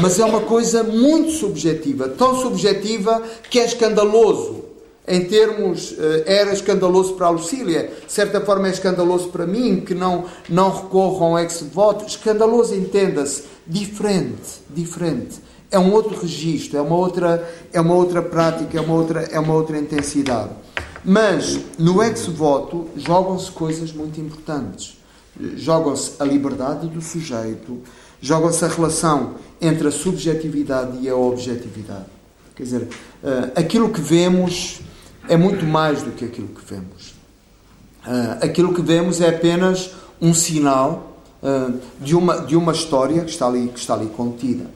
[0.00, 4.64] mas é uma coisa muito subjetiva, tão subjetiva que é escandaloso
[5.06, 5.94] em termos,
[6.24, 10.70] era escandaloso para a Lucília, de certa forma é escandaloso para mim que não, não
[10.70, 12.06] recorram ao ex-voto.
[12.06, 15.40] Escandaloso, entenda-se, diferente, diferente.
[15.70, 19.38] É um outro registro, é uma outra, é uma outra prática, é uma outra, é
[19.38, 20.52] uma outra intensidade.
[21.04, 24.96] Mas no ex-voto jogam-se coisas muito importantes.
[25.56, 27.80] Jogam-se a liberdade do sujeito,
[28.24, 32.06] jogam-se a relação entre a subjetividade e a objetividade.
[32.56, 32.88] Quer dizer,
[33.54, 34.80] aquilo que vemos
[35.28, 37.14] é muito mais do que aquilo que vemos.
[38.06, 43.30] Uh, aquilo que vemos é apenas um sinal uh, de, uma, de uma história que
[43.30, 44.70] está ali, que está ali contida.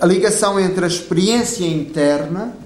[0.00, 2.56] A ligação entre a experiência interna,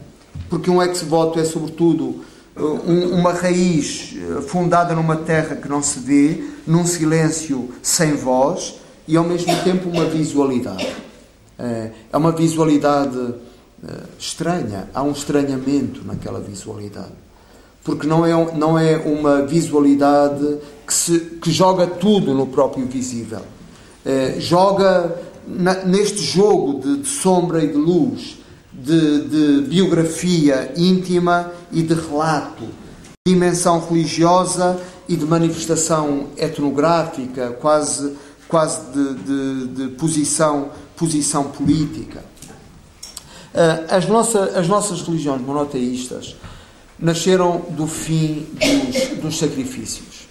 [0.49, 2.25] porque um ex-voto é sobretudo
[2.57, 4.15] um, uma raiz
[4.47, 9.89] fundada numa terra que não se vê, num silêncio sem voz, e ao mesmo tempo
[9.89, 10.87] uma visualidade.
[11.59, 13.35] É uma visualidade uh,
[14.19, 17.13] estranha, há um estranhamento naquela visualidade.
[17.83, 23.41] Porque não é, não é uma visualidade que, se, que joga tudo no próprio visível.
[24.05, 25.17] Uh, joga
[25.47, 28.39] na, neste jogo de, de, sombra e de luz,
[28.73, 32.65] de, de biografia íntima e de relato,
[33.27, 38.15] dimensão religiosa e de manifestação etnográfica, quase,
[38.49, 42.25] quase de, de, de posição, posição política.
[43.55, 46.37] Uh, as, nossa, as nossas religiões monoteístas
[46.99, 50.27] nasceram do fim dos, dos sacrifícios.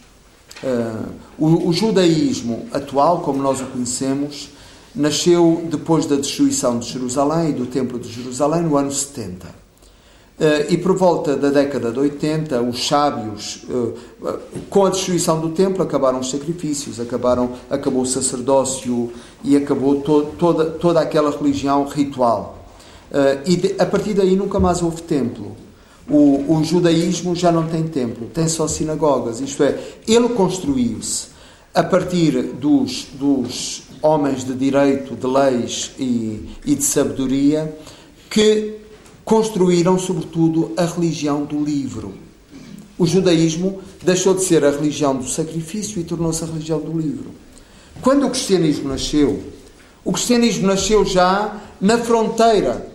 [0.64, 4.50] Uh, o, o, judaísmo atual, como nós o conhecemos,
[4.94, 9.65] nasceu depois da destruição de Jerusalém e do Templo de Jerusalém no ano 70.
[10.38, 13.94] Eh, e por volta da década de 80, os sábios, uh,
[14.70, 20.34] com a destruição do templo, acabaram os sacrifícios, acabaram, acabou o sacerdócio e acabou to
[20.38, 22.66] toda, toda aquela religião ritual.
[23.10, 25.56] Uh, e de, a partir daí nunca mais houve templo.
[26.10, 29.40] O, o, judaísmo já não tem templo, tem só sinagogas.
[29.40, 31.28] Isto é, ele construiu-se
[31.74, 37.76] a partir dos, dos homens de direito, de leis e, e de sabedoria
[38.30, 38.85] que
[39.26, 42.14] construíram, sobretudo, a religião do livro.
[42.98, 47.32] O judaísmo deixou de ser a religião do sacrifício e tornou-se a religião do livro.
[48.02, 49.44] Quando o cristianismo nasceu,
[50.04, 52.94] o cristianismo nasceu já na fronteira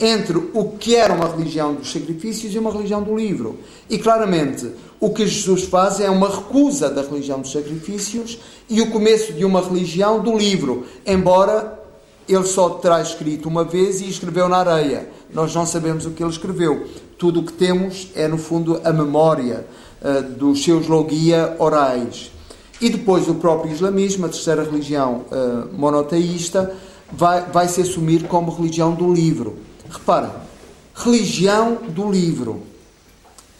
[0.00, 3.58] entre o que era uma religião dos sacrifícios e uma religião do livro.
[3.90, 8.38] E claramente, o que Jesus faz é uma recusa da religião dos sacrifícios
[8.70, 11.81] e o começo de uma religião do livro, embora
[12.28, 15.08] ele só terá escrito uma vez e escreveu na areia.
[15.32, 16.88] Nós não sabemos o que ele escreveu.
[17.18, 19.66] Tudo o que temos é, no fundo, a memória
[20.00, 22.30] uh, dos seus logia orais.
[22.80, 26.74] E depois o próprio islamismo, a terceira religião uh, monoteísta,
[27.12, 29.58] vai, vai se assumir como religião do livro.
[29.88, 30.34] Repara,
[30.94, 32.62] religião do livro.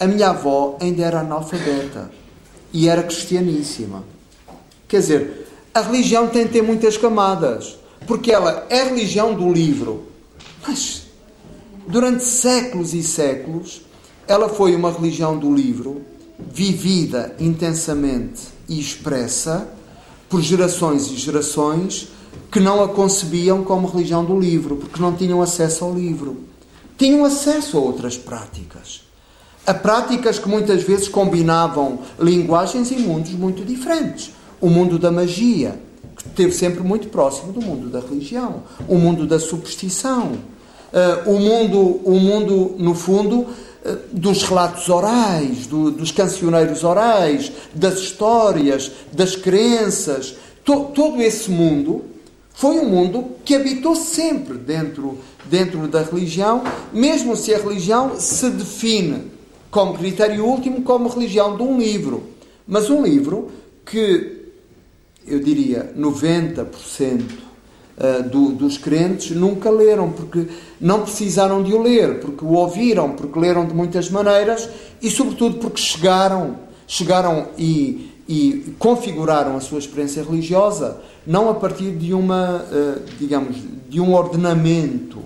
[0.01, 2.11] A minha avó ainda era analfabeta
[2.73, 4.03] e era cristianíssima.
[4.89, 10.05] Quer dizer, a religião tem de ter muitas camadas, porque ela é religião do livro.
[10.67, 11.07] Mas
[11.87, 13.83] durante séculos e séculos,
[14.27, 16.03] ela foi uma religião do livro,
[16.53, 19.69] vivida intensamente e expressa
[20.29, 22.09] por gerações e gerações
[22.51, 26.45] que não a concebiam como religião do livro, porque não tinham acesso ao livro.
[26.97, 29.03] Tinham acesso a outras práticas.
[29.67, 34.33] A práticas que muitas vezes combinavam linguagens e mundos muito diferentes.
[34.61, 35.81] O mundo da magia,
[36.27, 38.63] esteve sempre muito próximo do mundo da religião.
[38.89, 40.33] O mundo da superstição.
[40.93, 43.47] Uh, o, mundo, o mundo, no fundo, uh,
[44.13, 50.35] dos relatos orais, do, dos cancioneiros orais, das histórias, das crenças.
[50.65, 52.05] To, todo esse mundo
[52.55, 58.51] foi um mundo que habitou sempre dentro, dentro da religião, mesmo se a religião se
[58.51, 59.33] define
[59.71, 62.25] como critério último como religião de um livro.
[62.69, 63.51] Mas um livro
[63.85, 64.42] que,
[65.27, 67.23] eu diria, 90%
[67.97, 70.49] eh, do, dos crentes nunca leram, porque
[70.81, 74.69] não precisaram de o ler, porque o ouviram, porque leram de muitas maneiras
[75.01, 76.57] e, sobretudo, porque chegaram,
[76.87, 83.57] chegaram e, e configuraram a sua experiência religiosa não a partir de uma, eh, digamos,
[83.89, 85.19] de um ordenamento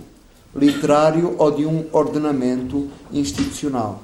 [0.54, 4.02] literário ou de um ordenamento institucional.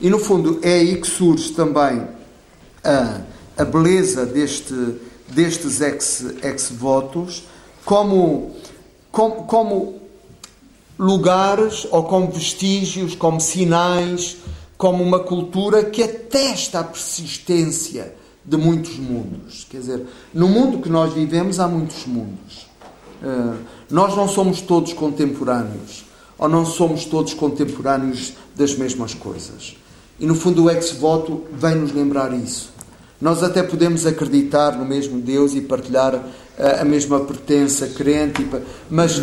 [0.00, 2.02] E no fundo é aí que surge também
[2.82, 3.20] a,
[3.56, 4.74] a beleza deste,
[5.30, 7.44] destes ex-votos ex
[7.84, 8.54] como,
[9.10, 10.00] como, como
[10.98, 14.36] lugares ou como vestígios, como sinais,
[14.76, 18.14] como uma cultura que atesta a persistência
[18.44, 19.66] de muitos mundos.
[19.70, 22.68] Quer dizer, no mundo que nós vivemos há muitos mundos.
[23.22, 23.56] Uh,
[23.90, 26.04] nós não somos todos contemporâneos.
[26.40, 29.76] ou não somos todos contemporâneos das mesmas coisas.
[30.18, 32.72] E no fundo o ex-voto vem nos lembrar isso.
[33.20, 36.20] Nós até podemos acreditar no mesmo Deus e partilhar a,
[36.58, 38.46] eh, a mesma pertença crente,
[38.88, 39.20] mas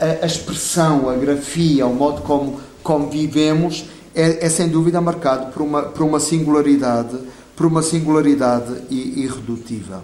[0.00, 3.84] a, expressão, a grafia, o modo como, como vivemos
[4.16, 7.18] é, é, sem dúvida marcado por uma, por uma singularidade,
[7.54, 10.00] por uma singularidade irredutível.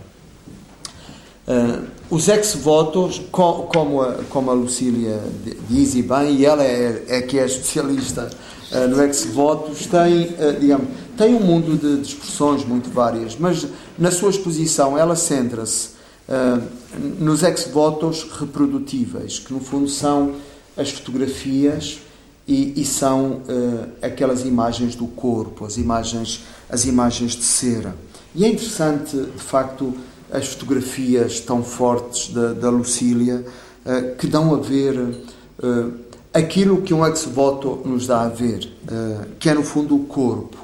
[1.48, 5.18] Uh, os ex-votos, como a, como a Lucília
[5.68, 8.30] diz e bem, e ela é, é que é especialista
[8.70, 10.86] uh, no ex-votos, tem, uh, digamos,
[11.22, 13.66] tem um mundo de, de, expressões muito várias, mas
[13.96, 15.90] na sua exposição ela centra-se
[17.18, 20.34] nos ex-votos reprodutíveis, que no fundo são
[20.76, 21.98] as fotografias
[22.46, 23.42] e, e são
[24.00, 27.94] aquelas imagens do corpo, as imagens, as imagens de cera.
[28.34, 29.94] E é interessante, de facto,
[30.32, 33.44] as fotografias tão fortes da, da Lucília,
[33.84, 35.92] uh, que dão a ver uh,
[36.32, 40.56] aquilo que um ex-voto nos dá a ver, uh, que é no fundo o corpo.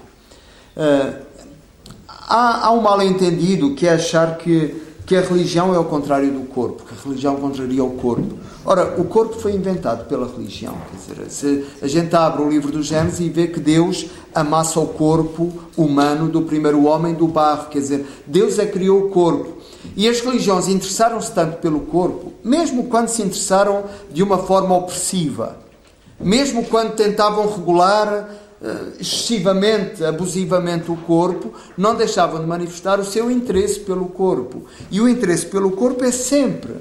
[2.09, 6.47] Há, há um mal-entendido que é achar que, que a religião é o contrário do
[6.47, 8.39] corpo, que a religião contraria o corpo.
[8.64, 10.76] Ora, o corpo foi inventado pela religião.
[10.91, 14.79] Quer dizer, se a gente abre o livro dos Gênesis e vê que Deus amassa
[14.79, 19.09] o corpo humano do primeiro homem do barro, quer dizer, Deus é que criou o
[19.09, 19.59] corpo.
[19.97, 25.57] E as religiões interessaram-se tanto pelo corpo, mesmo quando se interessaram de uma forma opressiva,
[26.20, 28.48] mesmo quando tentavam regular uh,
[28.99, 34.65] excessivamente, abusivamente o corpo, não deixavam de manifestar o seu interesse pelo corpo.
[34.91, 36.75] E o interesse pelo corpo é sempre,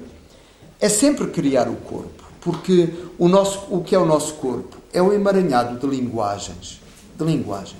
[0.80, 4.78] é sempre criar o corpo, porque o, nosso, o que é o nosso corpo?
[4.92, 6.82] É o emaranhado de linguagens.
[7.18, 7.76] De linguagens.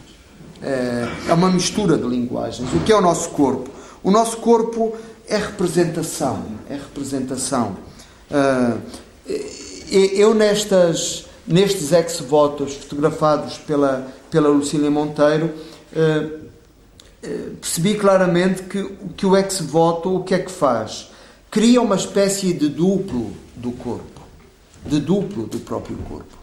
[0.62, 2.72] É, é uma mistura de linguagens.
[2.74, 3.70] O que é o nosso corpo?
[4.04, 4.96] O nosso corpo
[5.28, 6.44] é representação.
[6.70, 7.78] É representação.
[8.30, 8.80] Uh,
[9.90, 15.52] eu, nestas, nestes ex-votos fotografados pela, pela Lucília Monteiro,
[15.94, 16.48] uh,
[17.60, 18.84] percebi claramente que,
[19.16, 21.10] que o ex-voto o que é que faz?
[21.50, 24.22] Cria uma espécie de duplo do corpo,
[24.86, 26.38] de duplo do próprio corpo.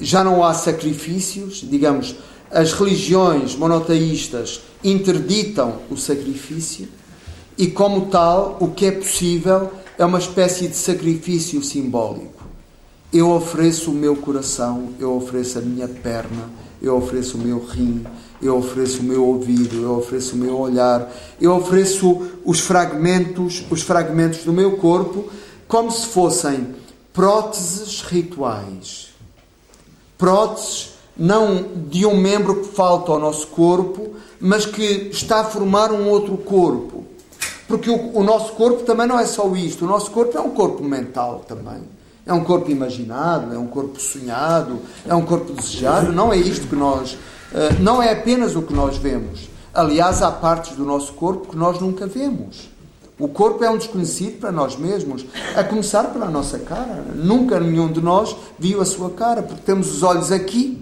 [0.00, 2.16] já não há sacrifícios, digamos,
[2.50, 6.88] as religiões monoteístas interditam o sacrifício
[7.56, 12.37] e, como tal, o que é possível é uma espécie de sacrifício simbólico.
[13.12, 16.50] Eu ofereço o meu coração, eu ofereço a minha perna,
[16.80, 18.04] eu ofereço o meu rim,
[18.40, 23.82] eu ofereço o meu ouvido, eu ofereço o meu olhar, eu ofereço os fragmentos, os
[23.82, 25.24] fragmentos do meu corpo,
[25.66, 26.74] como se fossem
[27.12, 29.08] próteses rituais.
[30.18, 35.90] Próteses não de um membro que falta ao nosso corpo, mas que está a formar
[35.92, 37.04] um outro corpo.
[37.66, 39.84] Porque o, o, nosso corpo também não é só isto.
[39.84, 41.82] O nosso corpo é um corpo mental também.
[42.28, 46.12] É um corpo imaginado, é um corpo sonhado, é um corpo desejado.
[46.12, 47.14] Não é isto que nós.
[47.14, 49.48] Uh, não é apenas o que nós vemos.
[49.74, 52.68] Aliás, há partes do nosso corpo que nós nunca vemos.
[53.18, 55.26] O corpo é um desconhecido para nós mesmos,
[55.56, 57.04] a começar pela nossa cara.
[57.16, 60.80] Nunca nenhum de nós viu a sua cara, porque temos os olhos aqui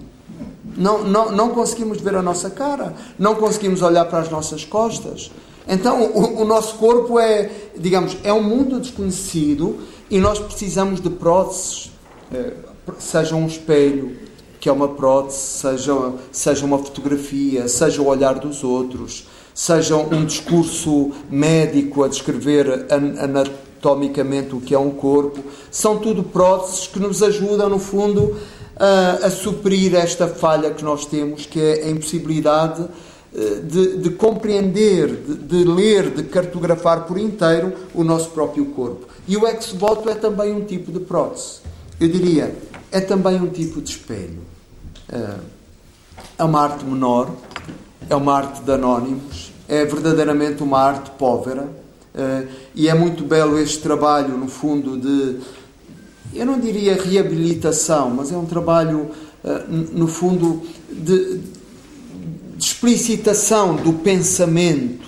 [0.77, 5.31] não, não, não conseguimos ver a nossa cara, não conseguimos olhar para as nossas costas.
[5.67, 9.79] Então, o, o nosso corpo é, digamos, é um mundo desconhecido
[10.11, 11.91] e nós precisamos de próteses,
[12.33, 12.53] eh,
[12.99, 14.17] seja um espelho,
[14.61, 20.25] que é uma prótese, seja, seja uma fotografia, seja o olhar dos outros, seja um
[20.25, 25.41] discurso médico a descrever anatomicamente o que é um corpo.
[25.71, 28.37] São tudo próteses que nos ajudam, no fundo,
[28.77, 32.87] a, a suprir esta falha que nós temos, que é a impossibilidade
[33.35, 39.07] eh, de, de compreender, de, de, ler, de cartografar por inteiro o nosso próprio corpo.
[39.29, 41.61] E o ex-voto é também um tipo de prótese.
[41.99, 42.55] Eu diria,
[42.93, 44.41] é também um tipo de espelho.
[45.09, 45.39] Eh,
[46.39, 47.35] é uma arte menor,
[48.09, 51.69] é uma arte de anónimos, é verdadeiramente uma arte póvera.
[52.15, 55.41] Eh, e é muito belo este trabalho, no fundo, de
[56.35, 59.11] eu não diria reabilitação, mas é um trabalho,
[59.43, 65.07] eh, no fundo, de, de explicitação do pensamento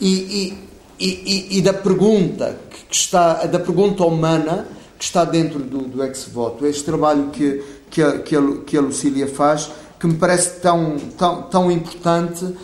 [0.00, 0.56] e,
[0.98, 2.58] e, e, e, da pergunta
[2.88, 4.66] que está, da pergunta humana
[4.98, 6.66] que está dentro do, do ex-voto.
[6.66, 9.70] Este trabalho que, que, a, que, a, que a Lucília faz,
[10.00, 12.56] que me parece tão, tão, tão importante uh,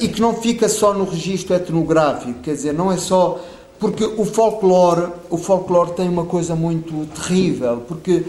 [0.00, 3.40] e que não fica só no registro etnográfico, quer dizer, não é só
[3.78, 8.24] porque o folclore, o folclore tem uma coisa muito terrível, porque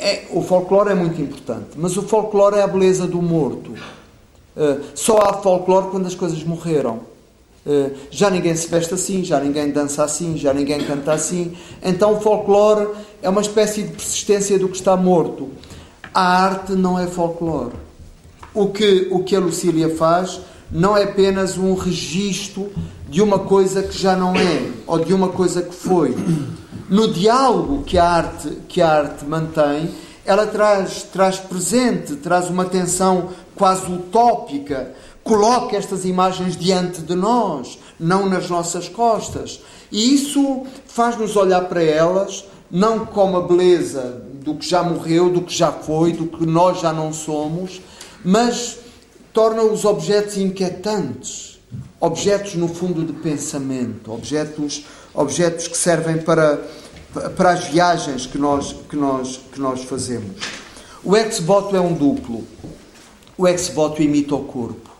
[0.00, 3.72] é, o folclore é muito importante, mas o folclore é a beleza do morto.
[4.56, 7.11] Uh, só há folclore quando as coisas morreram.
[7.64, 11.56] Uh, já ninguém se veste assim, já ninguém dança assim, já ninguém canta assim.
[11.82, 12.88] Então o folclore
[13.22, 15.50] é uma espécie de persistência do que está morto.
[16.12, 17.74] A arte não é folclore.
[18.52, 20.40] O que, o que a Lucília faz
[20.70, 22.70] não é apenas um registro
[23.08, 26.16] de uma coisa que já não é, ou de uma coisa que foi.
[26.88, 29.90] No diálogo que a arte, que a arte mantém,
[30.24, 34.92] ela traz, traz presente, traz uma tensão quase utópica,
[35.22, 39.60] coloca estas imagens diante de nós, não nas nossas costas.
[39.90, 45.42] E isso faz-nos olhar para elas, não como a beleza do que já morreu, do
[45.42, 47.80] que já foi, do que nós já não somos,
[48.24, 48.78] mas
[49.32, 51.60] torna os objetos inquietantes,
[52.00, 56.60] objetos no fundo de pensamento, objetos, objetos que servem para,
[57.36, 60.36] para as viagens que nós, que nós, que nós fazemos.
[61.04, 62.44] O ex-voto é um duplo.
[63.36, 64.91] O ex-voto imita o corpo.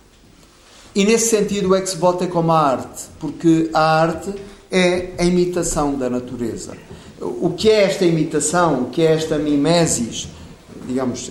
[0.94, 4.34] E nesse sentido, o ex-voto é como a arte, porque a arte
[4.70, 6.72] é a imitação da natureza.
[7.20, 8.82] O que é esta imitação?
[8.82, 10.28] O que é esta mimesis?
[10.86, 11.30] Digamos,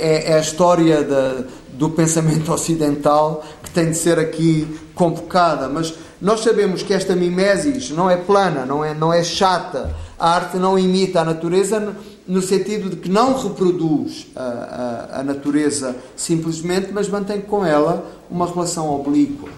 [0.00, 1.44] é, é a história da,
[1.74, 7.90] do pensamento ocidental que tem de ser aqui convocada, mas nós sabemos que esta mimesis
[7.90, 9.94] não é plana, não é, não é chata.
[10.18, 11.94] A arte não imita a natureza
[12.28, 18.06] no sentido de que não reproduz a, a, a natureza simplesmente, mas mantém com ela
[18.30, 19.48] uma relação oblíqua,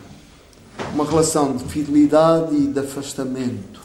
[0.95, 3.81] uma relação de fidelidade e de afastamento.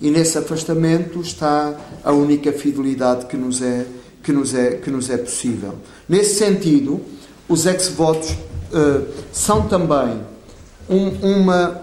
[0.00, 3.86] E nesse afastamento está a única fidelidade que nos é,
[4.22, 5.74] que nos é, que nos é possível.
[6.08, 7.02] Nesse sentido,
[7.46, 10.20] os ex-votos uh, são também
[10.88, 11.08] um,
[11.40, 11.82] uma,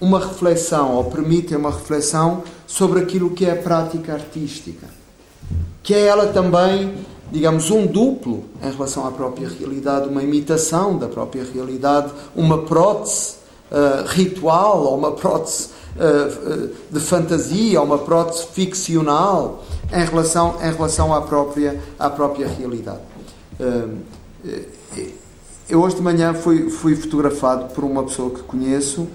[0.00, 4.99] uma reflexão, ou permitem uma reflexão sobre aquilo que é a prática artística,
[5.82, 6.94] que é ela também,
[7.30, 13.34] digamos, um duplo em relação à própria realidade, uma imitação da própria realidade, uma prótese
[13.70, 20.72] uh, ritual ou uma prótese uh, de fantasia, ou uma prótese ficcional em relação, em
[20.72, 23.00] relação à, própria, à própria realidade.
[25.70, 29.06] Eu hoje de manhã fui, fui fotografado por uma pessoa que conheço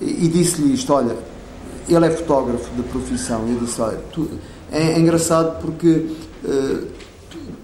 [0.00, 1.16] e, e disse-lhe isto: Olha,
[1.88, 3.44] ele é fotógrafo de profissão.
[3.48, 4.30] E eu disse: Olha, tu,
[4.70, 6.06] é, é, engraçado porque
[6.44, 6.86] uh,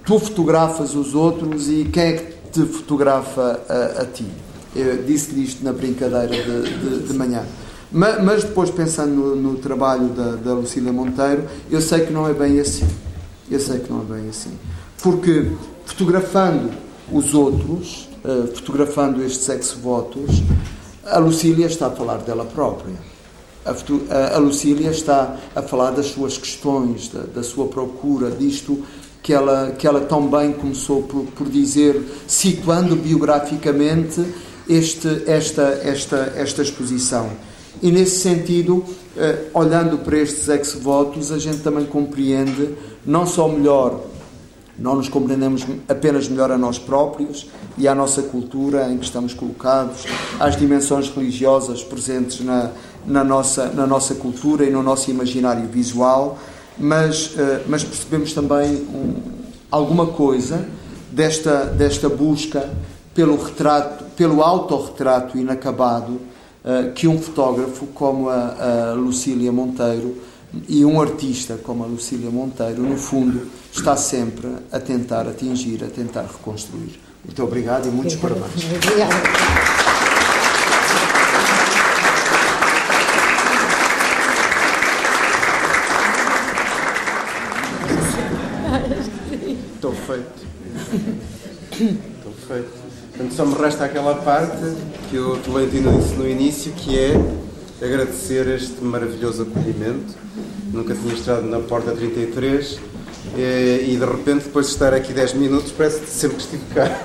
[0.05, 4.26] tu, fotografas os outros e quem é que te fotografa a, a ti?
[4.74, 7.44] Eu disse-lhe isto na brincadeira de, de, de manhã.
[7.90, 12.32] Mas, mas, depois, pensando no, no trabalho da, da Monteiro, eu sei que não é
[12.32, 12.88] bem assim.
[13.50, 14.53] Eu sei que não é bem assim.
[15.03, 15.50] Porque
[15.84, 16.70] fotografando
[17.12, 20.42] os outros, uh, fotografando estes ex-votos,
[21.05, 23.11] a Lucília está a falar dela própria.
[23.64, 28.82] A, a, Lucília está a falar das suas questões, da, da, sua procura, disto
[29.22, 34.24] que ela, que ela tão bem começou por, por dizer, situando biograficamente
[34.68, 37.30] este, esta, esta, esta exposição.
[37.80, 38.84] E nesse sentido,
[39.16, 42.70] eh, olhando para estes ex-votos, a gente também compreende
[43.06, 44.00] não só melhor
[44.78, 47.46] não nos compreendemos apenas melhor a nós próprios
[47.76, 50.04] e à nossa cultura em que estamos colocados,
[50.40, 52.70] às dimensões religiosas presentes na,
[53.07, 56.38] na, nossa, na nossa cultura e no nosso imaginário visual,
[56.78, 59.14] mas, uh, mas percebemos também um,
[59.70, 60.66] alguma coisa
[61.11, 62.70] desta, desta busca
[63.14, 70.16] pelo retrato, pelo autorretrato inacabado uh, que um fotógrafo como a, a Lucília Monteiro
[70.68, 75.88] e um artista como a Lucília Monteiro, no fundo, está sempre a tentar atingir, a
[75.88, 77.00] tentar reconstruir.
[77.24, 78.64] Muito obrigado e muitos parabéns.
[78.76, 79.14] Obrigada.
[89.74, 90.53] Estou feito.
[92.18, 92.70] Estou feito.
[93.11, 94.72] Portanto, só me resta aquela parte
[95.11, 97.12] que o Tolentino disse no início, que é
[97.84, 100.14] agradecer este maravilhoso acolhimento.
[100.72, 102.78] Nunca tinha estado na Porta 33
[103.36, 107.05] e, e de repente, depois de estar aqui 10 minutos, parece que sempre estive cá.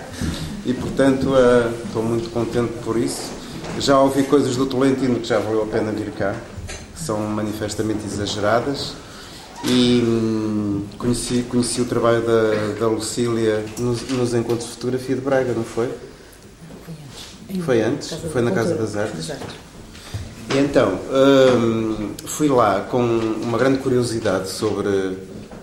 [0.64, 3.32] E portanto, uh, estou muito contente por isso.
[3.80, 6.36] Já ouvi coisas do Tolentino que já valeu a pena vir cá,
[6.68, 8.94] que são manifestamente exageradas.
[9.66, 15.22] E hum, conheci, conheci o trabalho da, da Lucília nos, nos encontros de fotografia de
[15.22, 15.90] Braga, não foi?
[17.64, 19.32] Foi antes, foi na Casa das Artes.
[20.54, 25.18] E então, hum, fui lá com uma grande curiosidade sobre,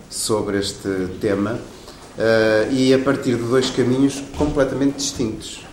[0.09, 5.65] sobre este tema uh, e a partir de dois caminhos completamente distintos.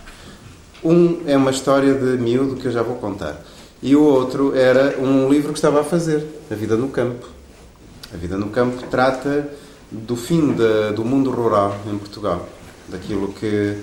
[0.84, 3.42] Um é uma história de miúdo que eu já vou contar,
[3.82, 7.26] e o outro era um livro que estava a fazer, A Vida no Campo.
[8.12, 9.48] A Vida no Campo trata
[9.90, 12.48] do fim de, do mundo rural em Portugal,
[12.88, 13.76] daquilo que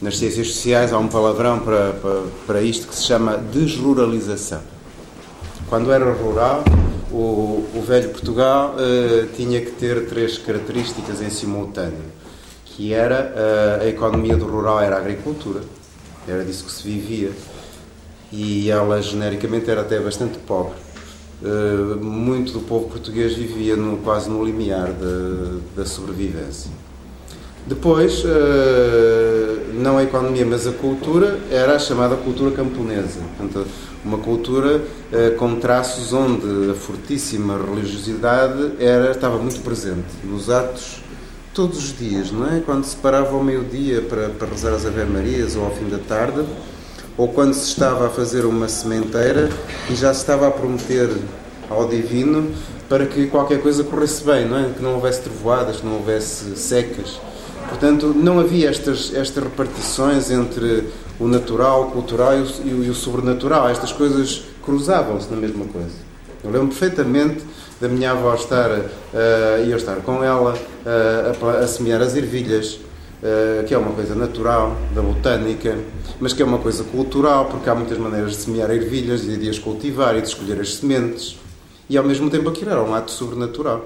[0.00, 4.60] nas ciências sociais há um palavrão para, para, para isto que se chama desruralização
[5.68, 6.64] quando era rural,
[7.10, 12.04] o, o, velho Portugal uh, tinha que ter três características em simultâneo,
[12.64, 13.32] que era
[13.80, 15.60] uh, a economia do rural era a agricultura,
[16.26, 17.32] era disso que se vivia,
[18.32, 20.74] e ela genericamente era até bastante pobre.
[21.42, 24.90] Uh, muito do povo português vivia no, quase no limiar
[25.74, 26.70] da sobrevivência.
[27.66, 28.22] Depois,
[29.74, 33.20] não a economia, mas a cultura, era a chamada cultura camponesa.
[33.36, 33.66] Portanto,
[34.06, 41.02] uma cultura uh, com traços onde a fortíssima religiosidade era, estava muito presente nos atos
[41.52, 42.62] todos os dias, não é?
[42.64, 46.44] Quando se parava ao meio-dia para, para rezar as Ave-Marias ou ao fim da tarde,
[47.16, 49.50] ou quando se estava a fazer uma sementeira
[49.90, 51.10] e já se estava a prometer
[51.68, 52.52] ao Divino
[52.88, 54.68] para que qualquer coisa corresse bem, não é?
[54.68, 57.18] Que não houvesse trovoadas, que não houvesse secas.
[57.68, 60.84] Portanto, não havia estas, estas repartições entre
[61.18, 63.68] o natural, o cultural e o, e o sobrenatural.
[63.68, 66.06] Estas coisas cruzavam-se na mesma coisa.
[66.44, 67.44] Eu lembro perfeitamente
[67.80, 68.84] da minha avó estar, uh,
[69.66, 73.92] e eu estar com ela uh, a, a, semear as ervilhas, uh, que é uma
[73.92, 75.76] coisa natural, da botânica,
[76.20, 79.50] mas que é uma coisa cultural, porque há muitas maneiras de semear ervilhas e de
[79.50, 81.38] as cultivar e de escolher as sementes.
[81.88, 83.84] E ao mesmo tempo aquilo era um ato sobrenatural.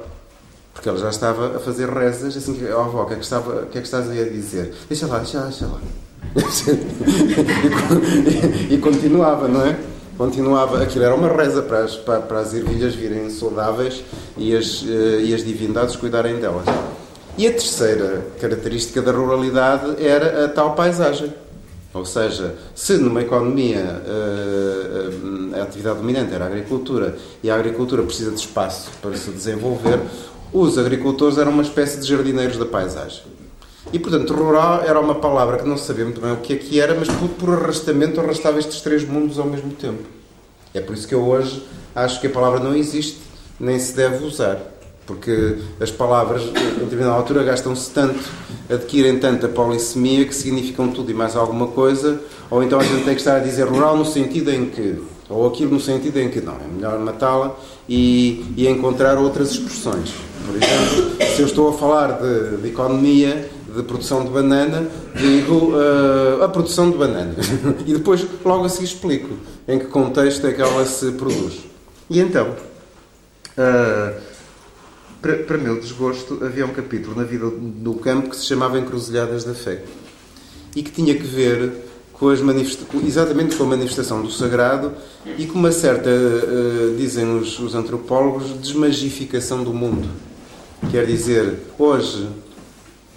[0.80, 3.66] Porque ela já estava a fazer rezas, assim, oh, avó, o que, é que, estava,
[3.66, 4.72] que é que estás aí a dizer?
[4.88, 5.78] Deixa lá, deixa lá, deixa lá.
[8.70, 9.78] e, e, continuava, não é?
[10.16, 14.02] Continuava, aquilo era uma reza para as, para, para as ervilhas virem saudáveis
[14.38, 16.64] e as, eh, e as divindades cuidarem delas.
[17.36, 21.30] E a terceira característica da ruralidade era a tal paisagem.
[21.92, 25.10] Ou seja, se numa economia eh,
[25.52, 29.30] eh, a atividade dominante era a agricultura e a agricultura precisa de espaço para se
[29.30, 30.00] desenvolver,
[30.52, 33.22] os agricultores eram uma espécie de jardineiros da paisagem.
[33.92, 36.80] E, portanto, rural era uma palavra que não sabia muito bem o que é que
[36.80, 40.02] era, mas por, por arrastamento arrastava estes três mundos ao mesmo tempo.
[40.72, 41.62] É por isso que eu hoje
[41.94, 43.18] acho que a palavra não existe,
[43.58, 44.60] nem se deve usar.
[45.06, 48.20] Porque as palavras, em determinada altura, gastam-se tanto,
[48.68, 53.14] adquirem tanta polissemia que significam tudo e mais alguma coisa, ou então a gente tem
[53.14, 56.40] que estar a dizer rural no sentido em que, ou aquilo no sentido em que
[56.40, 57.56] não, é melhor matá-la
[57.88, 60.29] e, e encontrar outras expressões.
[60.50, 65.72] Por exemplo, se eu estou a falar de, de economia, de produção de banana, digo
[65.72, 67.36] uh, a produção de banana.
[67.86, 69.28] e depois, logo a seguir, explico
[69.68, 71.60] em que contexto é que ela se produz.
[72.08, 74.20] E então, uh,
[75.22, 79.44] para, para meu desgosto, havia um capítulo na vida do campo que se chamava Encruzilhadas
[79.44, 79.84] da Fé
[80.74, 81.70] e que tinha que ver
[82.12, 82.40] com as
[83.06, 84.92] exatamente com a manifestação do sagrado
[85.38, 90.08] e com uma certa, uh, dizem os, os antropólogos, desmagificação do mundo.
[90.88, 92.28] Quer dizer, hoje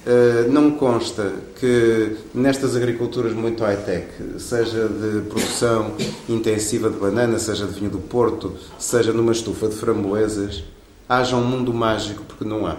[0.05, 4.07] Uh, não consta que nestas agriculturas muito high-tech,
[4.37, 5.93] seja de produção
[6.27, 10.65] intensiva de banana, seja de vinho do Porto, seja numa estufa de framboesas,
[11.07, 12.75] haja um mundo mágico, porque não há.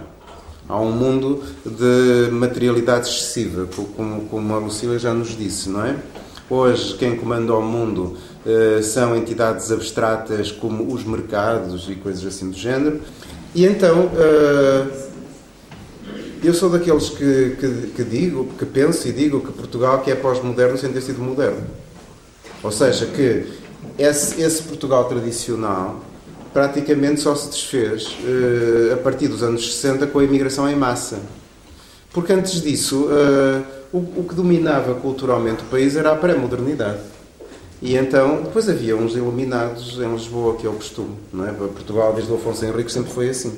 [0.69, 5.95] Há um mundo de materialidade excessiva, como, como a Lucília já nos disse, não é?
[6.47, 12.51] Hoje, quem comanda o mundo uh, são entidades abstratas como os mercados e coisas assim
[12.51, 13.01] do género.
[13.55, 14.07] E então.
[14.07, 15.05] Uh,
[16.43, 20.15] eu sou daqueles que, que, que, digo, que penso e digo que Portugal que é
[20.15, 21.65] pós-moderno sem ter sido moderno.
[22.61, 23.47] Ou seja, que
[23.97, 26.03] esse, esse Portugal tradicional
[26.53, 31.19] praticamente só se desfez uh, a partir dos anos 60 com a imigração em massa.
[32.13, 36.99] Porque antes disso, uh, o, o, que dominava culturalmente o país era a pré-modernidade.
[37.81, 41.15] E então, depois havia uns iluminados em Lisboa, que é o costume.
[41.31, 41.51] Não é?
[41.51, 43.53] Portugal, desde o Afonso Henrique, sempre foi assim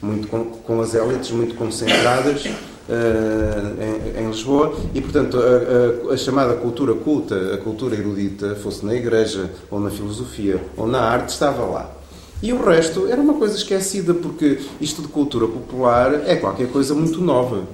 [0.00, 6.14] muito com, com as élites muito concentradas uh, em, em, Lisboa e, portanto, a, a,
[6.14, 11.00] a, chamada cultura culta, a cultura erudita, fosse na igreja ou na filosofia ou na
[11.00, 11.92] arte, estava lá.
[12.40, 16.94] E o resto era uma coisa esquecida, porque isto de cultura popular é qualquer coisa
[16.94, 17.64] muito nova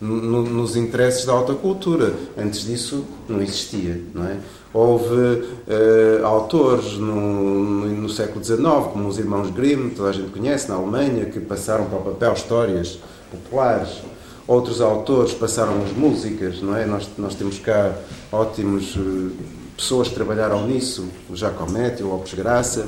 [0.00, 2.14] no, nos interesses da alta cultura.
[2.38, 4.36] Antes disso não existia, não é?
[4.74, 8.60] Houve uh, autores no, no, século XIX,
[8.92, 12.32] como os irmãos Grimm, toda a gente conhece, na Alemanha, que passaram para o papel
[12.32, 12.98] histórias
[13.30, 14.02] populares.
[14.48, 16.84] Outros autores passaram as músicas, não é?
[16.86, 17.94] Nós, nós temos cá
[18.32, 19.30] ótimos uh,
[19.76, 22.86] pessoas que trabalharam nisso, o Giacometti, o Lopes Graça.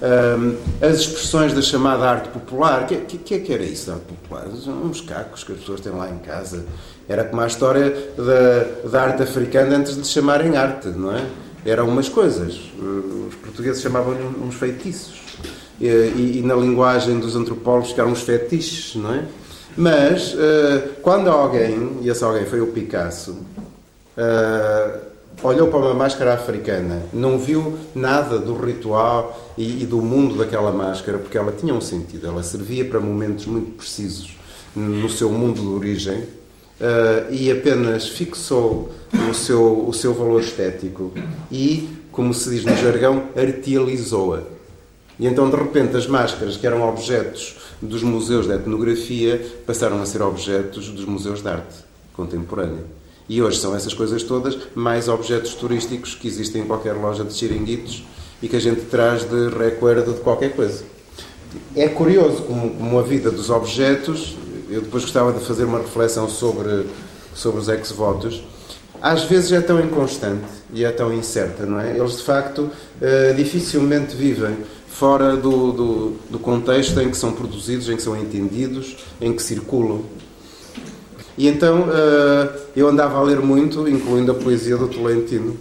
[0.00, 0.56] Um,
[0.86, 4.04] as expressões da chamada arte popular, o que, que, que, é que era isso arte
[4.04, 4.46] popular?
[4.48, 6.64] Uns cacos que as pessoas têm lá em casa
[7.08, 11.24] era como a história da, da arte africana antes de chamarem arte, não é?
[11.64, 12.58] Eram umas coisas.
[13.28, 15.22] Os portugueses chamavam uns feitiços.
[15.80, 19.24] E, e, e, na linguagem dos antropólogos que eram uns fetiches, não é?
[19.76, 25.00] Mas, uh, quando alguém, e esse alguém foi o Picasso, uh,
[25.42, 30.70] olhou para uma máscara africana, não viu nada do ritual e, e, do mundo daquela
[30.70, 34.38] máscara, porque ela tinha um sentido, ela servia para momentos muito precisos
[34.76, 36.24] no seu mundo de origem
[36.80, 38.90] uh, e apenas fixou
[39.30, 41.12] o seu, o seu valor estético
[41.50, 44.42] e, como se diz no jargão, artializou-a.
[45.18, 50.06] E então, de repente, as máscaras que eram objetos dos museus de etnografia passaram a
[50.06, 51.76] ser objetos dos museus de arte
[52.12, 52.84] contemporânea.
[53.28, 57.32] E hoje são essas coisas todas mais objetos turísticos que existem em qualquer loja de
[57.32, 58.04] chiringuitos
[58.42, 60.84] e que a gente traz de recuerdo de qualquer coisa.
[61.74, 64.36] É curioso como, como a vida dos objetos,
[64.68, 66.86] eu depois gostava de fazer uma reflexão sobre,
[67.34, 68.42] sobre os ex-votos,
[69.00, 71.96] às vezes é tão inconstante e é tão incerta, não é?
[71.96, 74.56] Eles de facto uh, dificilmente vivem
[74.88, 79.42] fora do, do, do, contexto em que são produzidos, em que são entendidos, em que
[79.42, 80.02] circulam.
[81.36, 85.56] E então uh, eu andava a ler muito, incluindo a poesia do Tolentino,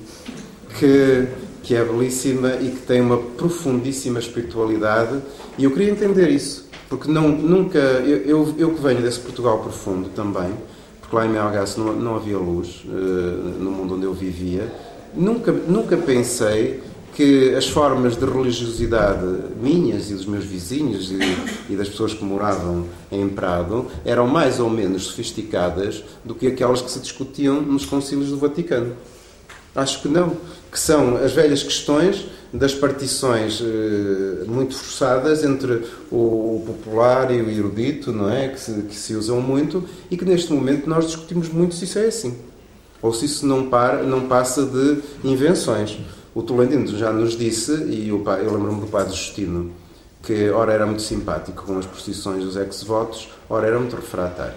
[0.79, 1.27] que,
[1.63, 5.19] que é belíssima e que tem uma profundíssima espiritualidade,
[5.57, 6.62] e eu queria entender isso,
[6.93, 7.79] porque não, nunca.
[7.79, 10.51] Eu, eu, eu que venho desse Portugal profundo também,
[11.01, 14.71] porque lá em Melgaço não, não havia luz uh, no mundo onde eu vivia,
[15.11, 16.83] nunca, nunca pensei
[17.15, 19.25] que as formas de religiosidade
[19.59, 21.17] minhas e dos meus vizinhos e,
[21.67, 26.79] e, das pessoas que moravam em Prado eram mais ou menos sofisticadas do que aquelas
[26.79, 28.95] que se discutiam nos concílios do Vaticano.
[29.75, 30.37] Acho que não.
[30.71, 35.81] Que são as velhas questões das partições eh, muito forçadas entre
[36.11, 38.49] o, popular e o erudito, não é?
[38.49, 41.97] Que se, que se usam muito e que neste momento nós discutimos muito se isso
[41.97, 42.37] é assim.
[43.01, 45.97] Ou se isso não, para, não passa de invenções.
[46.35, 49.71] O Tolentino já nos disse, e o eu lembro-me do padre Justino,
[50.21, 54.55] que ora era muito simpático com as procissões dos ex-votos, ora era muito refratário.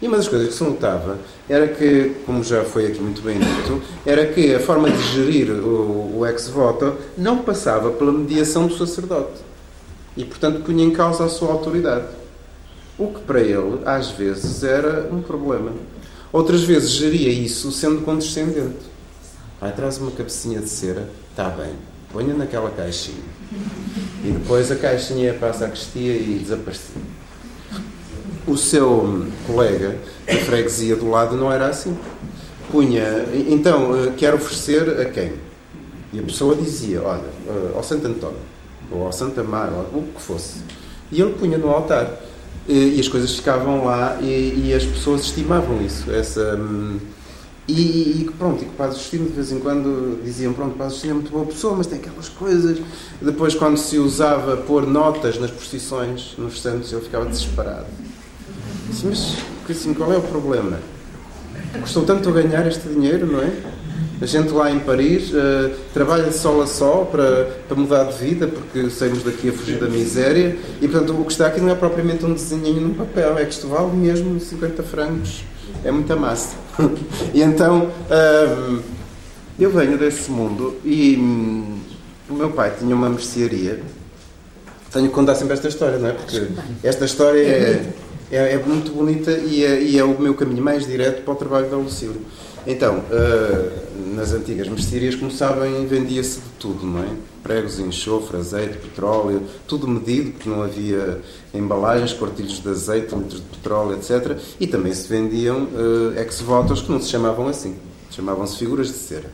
[0.00, 1.18] E uma das coisas que se notava
[1.48, 5.50] era que, como já foi aqui muito bem dito, era que a forma de gerir
[5.50, 9.40] o, o ex-voto não passava pela mediação do sacerdote.
[10.16, 12.06] E, portanto, punha em causa a sua autoridade.
[12.96, 15.72] O que para ele, às vezes, era um problema.
[16.32, 18.86] Outras vezes geria isso sendo condescendente.
[19.60, 21.72] Vai, traz uma cabecinha de cera, está bem,
[22.12, 23.16] ponha naquela caixinha.
[24.24, 27.02] E depois a caixinha passa a crestia e desaparecia.
[28.48, 29.96] O seu colega
[30.26, 31.96] da freguesia do lado não era assim.
[32.70, 35.32] Punha, então, eh, quer oferecer a quem?
[36.12, 38.38] E a pessoa dizia, olha, eh, ao Santo António,
[38.90, 40.60] ou ao Santa Mar, ou o que fosse.
[41.12, 42.10] E ele punha no altar.
[42.66, 46.98] E as coisas ficavam lá e, e as pessoas estimavam isso, essa hum,
[47.68, 50.78] e, e, pronto, e que o Padre Justino de vez em quando diziam, pronto, o
[50.78, 52.78] Padre Justino é muito boa pessoa, mas tem aquelas coisas.
[53.20, 57.84] Depois, quando se usava pôr notas nas procissões, nos santos, ele ficava desesperado.
[58.88, 59.36] Disse, mas,
[59.70, 60.78] assim, qual é o problema?
[61.80, 63.52] Custou tanto ganhar este dinheiro, não é?
[64.20, 68.48] A gente lá em Paris uh, trabalha sol a sol para, para mudar de vida,
[68.48, 71.74] porque saímos daqui a fugir da miséria, e portanto o que está aqui não é
[71.74, 75.44] propriamente um desenhinho num papel, é que isto vale mesmo 50 francos
[75.84, 76.56] é muita massa.
[77.34, 77.90] e então,
[78.70, 78.80] hum,
[79.58, 81.78] eu venho desse mundo e hum,
[82.28, 83.80] o meu pai tinha uma mercearia.
[84.92, 86.12] Tenho que contar sempre esta história, não é?
[86.12, 86.48] Porque
[86.82, 87.86] esta história é,
[88.30, 91.36] é, é muito bonita e é, e é, o meu caminho mais direto para o
[91.36, 92.20] trabalho da Lucílio.
[92.66, 97.08] Então, uh, nas antigas mercearias, como sabem, vendia-se de tudo, não é?
[97.42, 101.20] Pregos, enxofre, azeite, petróleo, tudo medido, porque não havia
[101.54, 104.36] embalagens, quartilhos de azeite, litros de petróleo, etc.
[104.60, 107.76] E também se vendiam uh, ex-votos que não se chamavam assim,
[108.10, 109.30] chamavam-se figuras de cera.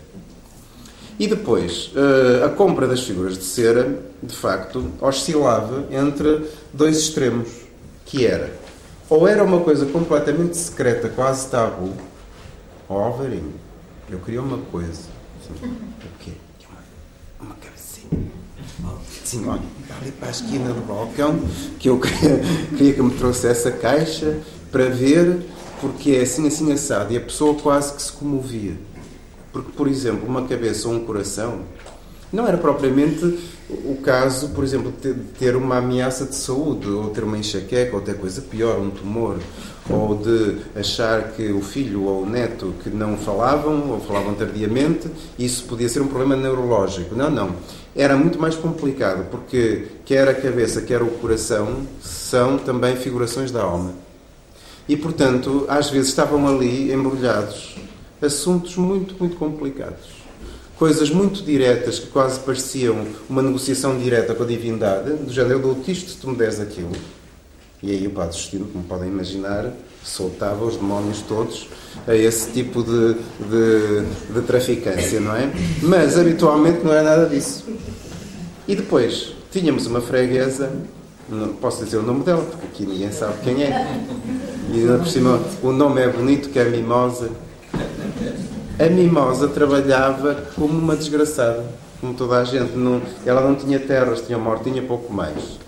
[1.19, 6.43] E depois, uh, a compra das figuras de cera, de facto, oscilava entre
[6.73, 7.49] dois extremos,
[8.05, 8.53] que era,
[9.09, 11.93] ou era uma coisa completamente secreta, quase tabu,
[12.89, 13.13] Ó,
[14.11, 15.09] eu queria uma coisa.
[15.41, 16.33] Assim, o quê?
[17.41, 18.31] Uma, uma cabecinha.
[19.25, 19.63] Sim, olha,
[20.01, 21.41] ali para a esquina do balcão,
[21.79, 22.41] que eu queria,
[22.77, 24.39] queria que me trouxesse a caixa
[24.71, 25.47] para ver,
[25.81, 27.13] porque é assim, assim, assado.
[27.13, 28.77] E a pessoa quase que se comovia.
[29.51, 31.63] Porque, por exemplo, uma cabeça ou um coração
[32.35, 33.39] não era propriamente
[33.71, 38.03] o caso, por exemplo, de ter uma ameaça de saúde, ou ter uma enxaqueca, ou
[38.03, 39.39] ter coisa pior, um tumor,
[39.89, 45.09] ou de achar que o filho ou o neto que não falavam, ou falavam tardiamente,
[45.39, 47.15] isso podia ser um problema neurológico.
[47.15, 47.55] Não, não.
[47.95, 53.63] Era muito mais complicado, porque quer a cabeça, quer o coração são também figurações da
[53.63, 53.95] alma.
[54.89, 57.77] E, portanto, às vezes estavam ali embrulhados
[58.21, 60.14] assuntos muito, muito complicados
[60.85, 65.63] coisas muito diretas que quase pareciam uma negociação direta com a divindade, do género, eu
[65.63, 66.93] dou-te isto se tu me deres aquilo.
[67.83, 69.73] E aí o Padre Justino, como podem imaginar,
[70.03, 71.69] soltava os demónios todos
[72.07, 75.51] a esse tipo de, de, de traficância, não é?
[75.81, 77.65] Mas habitualmente não é nada disso.
[78.69, 80.71] E depois tínhamos uma freguesa,
[81.31, 84.03] não posso dizer o nome dela, porque aqui ninguém sabe quem é.
[84.71, 87.31] E ainda por cima o nome é bonito, que é Mimosa.
[88.77, 91.65] A Mimosa trabalhava como uma desgraçada,
[92.01, 92.73] como toda a gente.
[92.77, 95.61] Não, ela não tinha terras, tinha uma hortinha, pouco mais.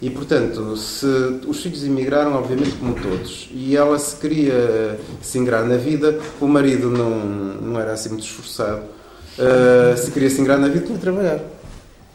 [0.00, 1.06] E, portanto, se
[1.46, 6.48] os filhos emigraram, obviamente, como todos, e ela se queria se ingrar na vida, o
[6.48, 10.96] marido não, não era assim muito esforçado, uh, se queria se ingrar na vida, tinha
[10.96, 11.40] que trabalhar.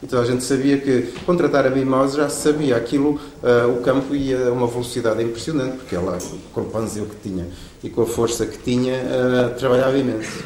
[0.02, 4.48] Então a gente sabia que contratar a mimosa já sabia aquilo, uh, o campo ia
[4.48, 6.18] a uma velocidade impressionante, porque ela,
[6.52, 7.46] com o panzeu que tinha
[7.82, 10.44] e com a força que tinha, uh, trabalhava imenso.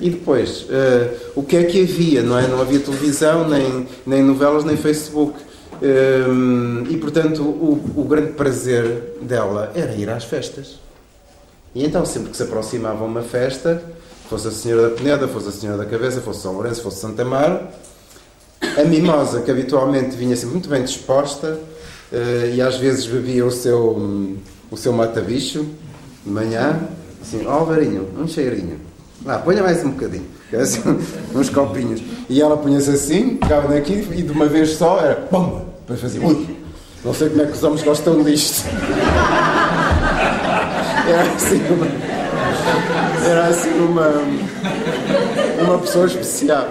[0.00, 2.22] E depois, uh, o que é que havia?
[2.22, 2.46] Não, é?
[2.46, 5.38] não havia televisão, nem, nem novelas, nem Facebook.
[6.88, 10.78] e portanto, o, o grande prazer dela era ir às festas.
[11.74, 13.82] E então, sempre que se aproximava uma festa,
[14.28, 17.22] fosse a Senhora da Peneda, fosse a Senhora da Cabeça, fosse São Lourenço, fosse Santa
[17.22, 17.66] Amaro,
[18.78, 21.58] a mimosa, que habitualmente vinha sempre muito bem disposta
[22.12, 24.36] uh, e às vezes bebia o seu, um,
[24.70, 25.66] o seu mata-bicho
[26.24, 26.80] de manhã,
[27.20, 28.80] assim, ó oh, Varinho, um cheirinho.
[29.24, 30.26] Lá, ponha mais um bocadinho.
[30.52, 30.80] Assim,
[31.34, 32.02] uns copinhos.
[32.28, 35.62] E ela punha-se assim, ficava daqui e de uma vez só era pum!
[35.80, 36.56] Depois fazia, ui,
[37.04, 38.64] não sei como é que os homens gostam disto.
[41.06, 41.86] Era assim uma,
[43.28, 44.08] era assim uma,
[45.62, 46.66] uma pessoa especial.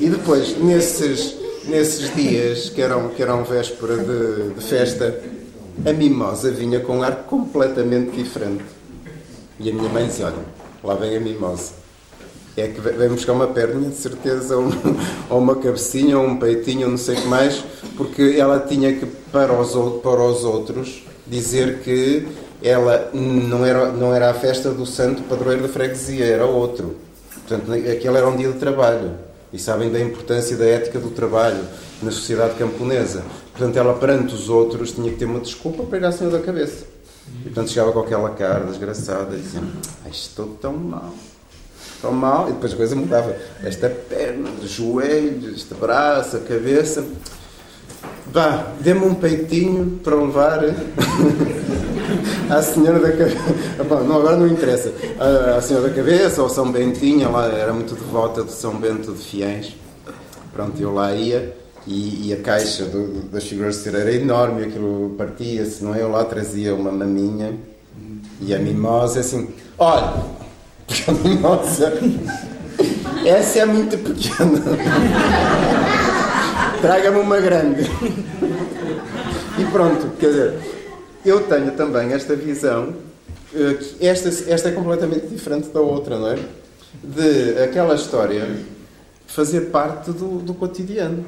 [0.00, 5.16] E depois, nesses, nesses dias que eram, que eram véspera de, de festa,
[5.84, 8.64] a mimosa vinha com um ar completamente diferente.
[9.58, 10.44] E a minha mãe dizia: Olha,
[10.82, 11.72] lá vem a mimosa.
[12.56, 14.64] É que vem buscar uma perninha, de certeza, ou,
[15.28, 17.62] ou uma cabecinha, ou um peitinho, ou não sei o que mais,
[17.96, 22.26] porque ela tinha que, para os, para os outros, dizer que
[22.62, 26.96] ela não era, não era a festa do santo padroeiro da freguesia, era outro.
[27.46, 29.12] Portanto, aquele era um dia de trabalho
[29.52, 31.62] e sabem da importância da ética do trabalho
[32.02, 33.22] na sociedade camponesa.
[33.56, 36.44] Portanto, ela perante os outros tinha que ter uma desculpa para ir à senhora da
[36.44, 36.84] cabeça.
[37.40, 39.62] E portanto chegava com aquela cara desgraçada e dizia:
[40.10, 41.14] Estou tão mal,
[42.02, 42.50] tão mal.
[42.50, 43.34] E depois a coisa mudava.
[43.64, 47.02] Esta perna, os joelhos, este braço, a cabeça.
[48.30, 50.60] Vá, dê-me um peitinho para levar
[52.50, 53.38] à senhora da cabeça.
[54.06, 54.92] Não, agora não interessa.
[55.56, 59.24] A, senhora da cabeça ou São Bentinho, ela era muito devota de São Bento de
[59.24, 59.74] Fiéis.
[60.52, 64.64] Pronto, eu lá ia e, e a caixa do, das figuras de cera era enorme,
[64.64, 66.02] aquilo partia-se, não é?
[66.02, 67.54] Eu lá trazia uma maminha
[68.40, 70.24] e a mimosa assim: olha,
[70.86, 71.92] porque a mimosa.
[73.24, 74.62] Essa é muito pequena.
[76.80, 77.90] Traga-me uma grande.
[79.58, 80.54] E pronto, quer dizer,
[81.24, 82.94] eu tenho também esta visão,
[83.54, 86.38] eh, esta, esta é completamente diferente da outra, não é?
[87.02, 88.46] De aquela história
[89.26, 91.24] fazer parte do, do cotidiano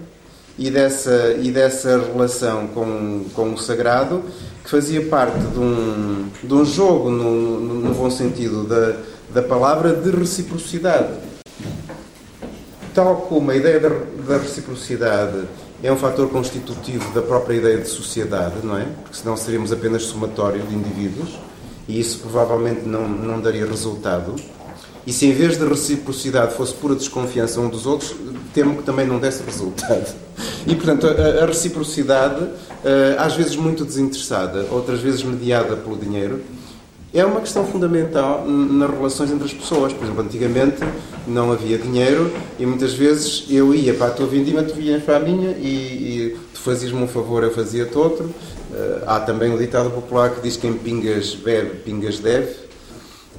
[0.59, 4.23] e dessa, e dessa relação com, com o sagrado
[4.65, 8.97] que fazia parte de um, de um jogo, no, no, no bom sentido da,
[9.33, 11.15] da palavra, de reciprocidade.
[12.93, 15.47] Tal como a ideia da, da reciprocidade
[15.83, 18.85] é um fator constitutivo da própria ideia de sociedade, não é?
[19.03, 21.39] Porque senão seríamos apenas somatório de indivíduos
[21.87, 24.35] e isso provavelmente não, não daria resultado.
[25.07, 28.15] E se em vez de reciprocidade fosse pura desconfiança um dos outros,
[28.53, 30.15] temo que também não desse resultado.
[30.67, 32.47] E, portanto, a, a reciprocidade,
[32.85, 36.41] eh, às vezes muito desinteressada, outras vezes mediada pelo dinheiro,
[37.13, 39.93] é uma questão fundamental nas relações entre as pessoas.
[39.93, 40.79] Por exemplo, antigamente
[41.27, 45.17] não havia dinheiro e muitas vezes eu ia para a tua vindima, tu vinhas para
[45.17, 48.27] a minha e, e tu fazias-me um favor, eu fazia-te outro.
[48.27, 52.55] Uh, há também o ditado popular que diz que quem pingas bebe, pingas deve.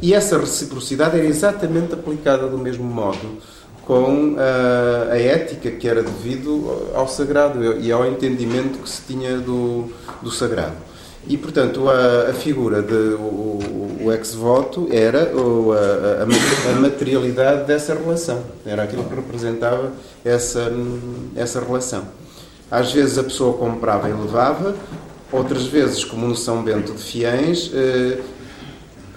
[0.01, 3.37] E essa reciprocidade era exatamente aplicada do mesmo modo
[3.89, 9.39] com uh, a ética que era devido ao sagrado e ao entendimento que se tinha
[9.39, 10.75] do, do sagrado.
[11.27, 17.95] E, portanto, a, a figura de o, o ex-voto era o, a, a, materialidade dessa
[17.95, 18.43] relação.
[18.63, 19.91] Era aquilo que representava
[20.23, 20.71] essa,
[21.35, 22.03] essa relação.
[22.69, 24.75] Às vezes a pessoa comprava e levava,
[25.31, 28.19] outras vezes, como no São Bento de Fiéis, eh,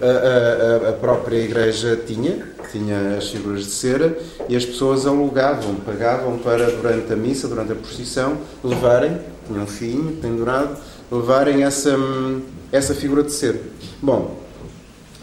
[0.01, 4.17] a, a, a, própria igreja tinha, tinha as figuras de cera,
[4.49, 9.17] e as pessoas alugavam, pagavam para, durante a missa, durante a procissão, levarem,
[9.47, 10.77] tinham um fim pendurado,
[11.11, 11.97] levarem essa,
[12.71, 13.61] essa figura de ser.
[14.01, 14.39] Bom,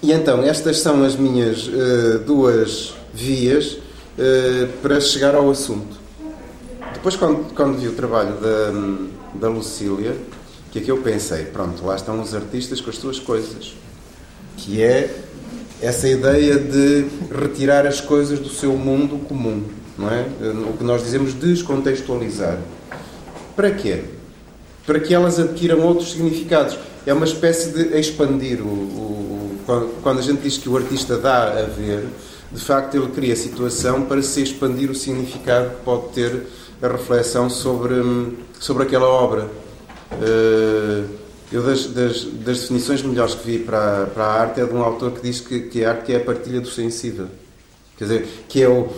[0.03, 5.99] e então estas são as minhas uh, duas vias uh, para chegar ao assunto.
[6.95, 10.17] Depois, quando, quando vi o trabalho da, da Lucília,
[10.71, 11.47] que é que eu pensei?
[11.47, 13.75] Pronto, lá estão os artistas com as suas coisas.
[14.57, 15.13] Que é
[15.81, 19.65] essa ideia de retirar as coisas do seu mundo comum,
[19.97, 20.27] não é?
[20.69, 22.59] O que nós dizemos descontextualizar.
[23.57, 24.03] Para quê?
[24.87, 26.79] Para que elas adquiram outros significados.
[27.07, 28.61] É uma espécie de expandir.
[28.61, 29.59] O, o,
[30.03, 32.07] quando a gente diz que o artista dá a ver,
[32.53, 36.43] de facto ele cria a situação para se expandir o significado que pode ter
[36.83, 39.49] a reflexão sobre, sobre aquela obra.
[40.13, 41.20] Uh,
[41.53, 44.83] eu, das, das, das, definições melhores que vi para, para a arte, é de um
[44.83, 47.27] autor que diz que, que a arte é a partilha do sensível.
[47.99, 48.89] Quer dizer, que é o.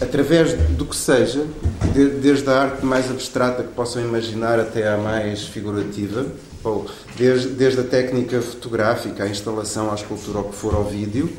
[0.00, 1.46] através do que seja,
[1.94, 6.26] de, desde a arte mais abstrata que possam imaginar até a mais figurativa,
[6.64, 11.30] ou desde, desde a técnica fotográfica, a instalação, à escultura, ao que for ao vídeo.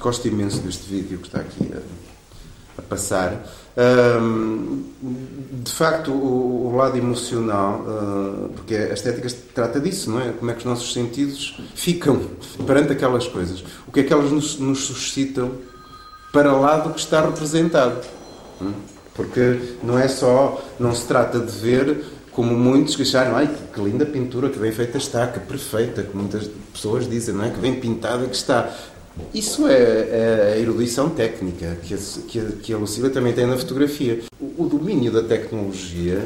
[0.00, 1.72] Gosto imenso deste vídeo que está aqui
[2.78, 3.42] a, passar
[5.62, 10.32] de facto, o, o, lado emocional, uh, porque a estética trata disso, não é?
[10.32, 12.22] Como é que os nossos sentidos ficam
[12.66, 13.62] perante aquelas coisas?
[13.86, 15.52] O que é que elas nos, nos suscitam
[16.32, 18.00] para lá do que está representado?
[18.62, 18.72] Hum?
[19.14, 23.80] Porque não é só, não se trata de ver como muitos que acharam, ai que
[23.80, 27.50] linda pintura, que bem feita está, que perfeita, que muitas pessoas dizem, não é?
[27.50, 28.70] Que bem pintada que está.
[29.32, 31.98] Isso é, é, a erudição técnica que a,
[32.28, 34.20] que, a, que a Lucília também tem na fotografia.
[34.40, 36.22] O, o, domínio da tecnologia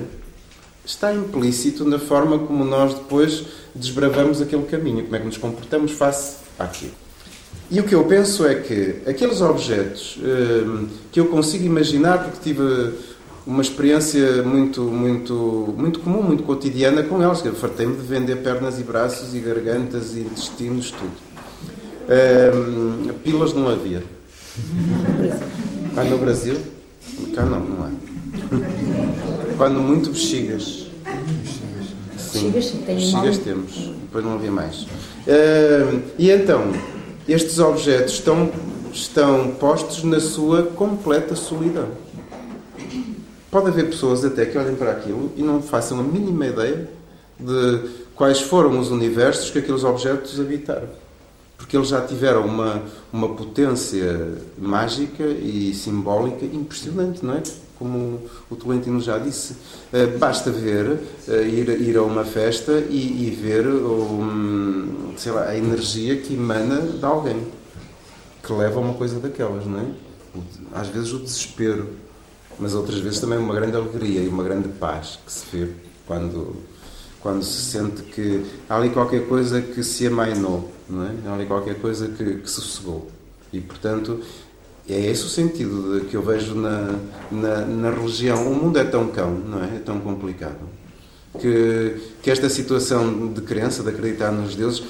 [0.84, 5.92] está implícito na forma como nós depois desbravamos aquele caminho, como é que nos comportamos
[5.92, 6.92] face àquilo.
[7.70, 12.40] E o que eu penso é que aqueles objetos hum, que eu consigo imaginar, porque
[12.42, 12.94] tive
[13.46, 18.36] uma experiência muito, muito, muito comum, muito cotidiana com eles, que eu fartei-me de vender
[18.36, 21.29] pernas e braços e gargantas e intestinos, tudo
[22.10, 24.02] Um, pilas não havia.
[25.94, 26.56] Cá no Brasil?
[27.36, 27.90] Cá não, não há.
[29.56, 30.88] Quando muito bexigas.
[32.18, 33.92] Sim, bexigas, bexigas temos.
[34.02, 34.82] Depois não havia mais.
[34.82, 36.72] Uh, e então,
[37.28, 38.50] estes objetos estão,
[38.92, 41.90] estão postos na sua completa solidão.
[43.52, 46.88] Pode haver pessoas até que olhem para aquilo e não façam a mínima ideia
[47.38, 50.88] de quais foram os universos que aqueles objetos habitaram
[51.60, 52.82] porque eles já tiveram uma,
[53.12, 57.42] uma potência mágica e simbólica impressionante, não é?
[57.78, 58.18] Como
[58.50, 59.52] o Tolentino já disse.
[59.92, 60.86] Uh, basta ver,
[61.28, 66.32] uh, ir, ir a uma festa e, e ver um, sei lá, a energia que
[66.32, 67.46] emana de alguém
[68.42, 69.86] que leva a uma coisa daquelas, não é?
[70.72, 71.90] Às vezes o desespero,
[72.58, 75.68] mas outras vezes também uma grande alegria e uma grande paz que se vê
[76.06, 76.56] quando
[77.20, 81.32] quando se sente que há ali qualquer coisa que se amainou, não é?
[81.32, 83.08] Ali qualquer coisa que, que sossegou.
[83.52, 84.20] E, portanto,
[84.88, 86.96] é esse o sentido que eu vejo na,
[87.30, 88.50] na, na, religião.
[88.50, 89.76] O mundo é tão cão, não é?
[89.76, 90.68] É tão complicado.
[91.38, 94.82] Que, que esta situação de crença, de acreditar nos deuses,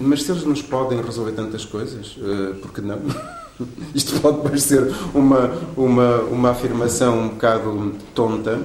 [0.00, 2.98] mas se eles nos podem resolver tantas coisas, uh, por que não?
[3.94, 8.60] Isto pode parecer uma, uma, uma afirmação um bocado tonta,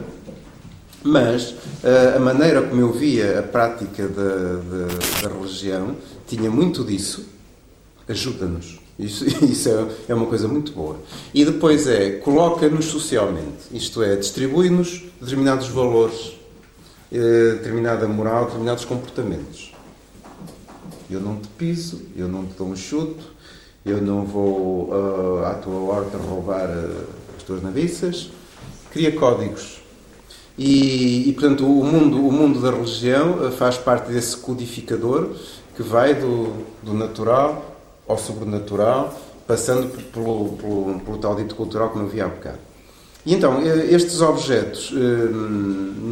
[1.03, 5.95] mas uh, a maneira como eu via a prática da, da religião
[6.27, 7.25] tinha muito disso.
[8.07, 8.79] Ajuda-nos.
[8.99, 10.99] Isso, isso é, é, uma coisa muito boa.
[11.33, 13.63] E depois é, coloca-nos socialmente.
[13.71, 16.33] Isto é, distribui-nos determinados valores,
[17.11, 19.73] eh, determinada moral, determinados comportamentos.
[21.09, 23.23] Eu não te piso, eu não te dou um chute,
[23.85, 27.05] eu não vou uh, à tua horta roubar uh,
[27.37, 28.29] as tuas naviças.
[28.91, 29.77] Cria códigos
[30.57, 35.29] e, e, portanto, o mundo, o mundo da religião faz parte desse codificador
[35.77, 42.05] que vai do, do natural ao sobrenatural, passando pelo, pelo, pelo tal dito cultural, como
[42.05, 42.57] eu vi há bocado.
[43.25, 45.29] E então, estes objetos, eh,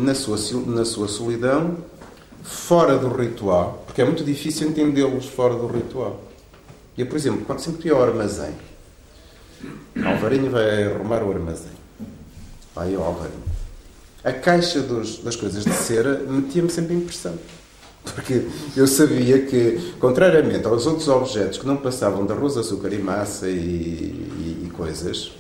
[0.04, 0.38] na sua,
[0.68, 1.78] na sua solidão,
[2.44, 6.22] fora do ritual, porque é muito difícil entendê-los fora do ritual.
[6.98, 8.54] Eu, por exemplo, quando sempre ia ao armazém,
[10.06, 11.72] Alvarinho vai arrumar o armazém.
[12.74, 13.56] Vai ao Alvarinho
[14.26, 17.38] a caixa dos, das coisas de cera metia-me sempre impressão.
[18.14, 18.46] Porque
[18.78, 23.48] eu sabia que, contrariamente aos outros objetos que não passavam de arroz, açúcar e massa
[23.50, 25.32] e, e, e coisas,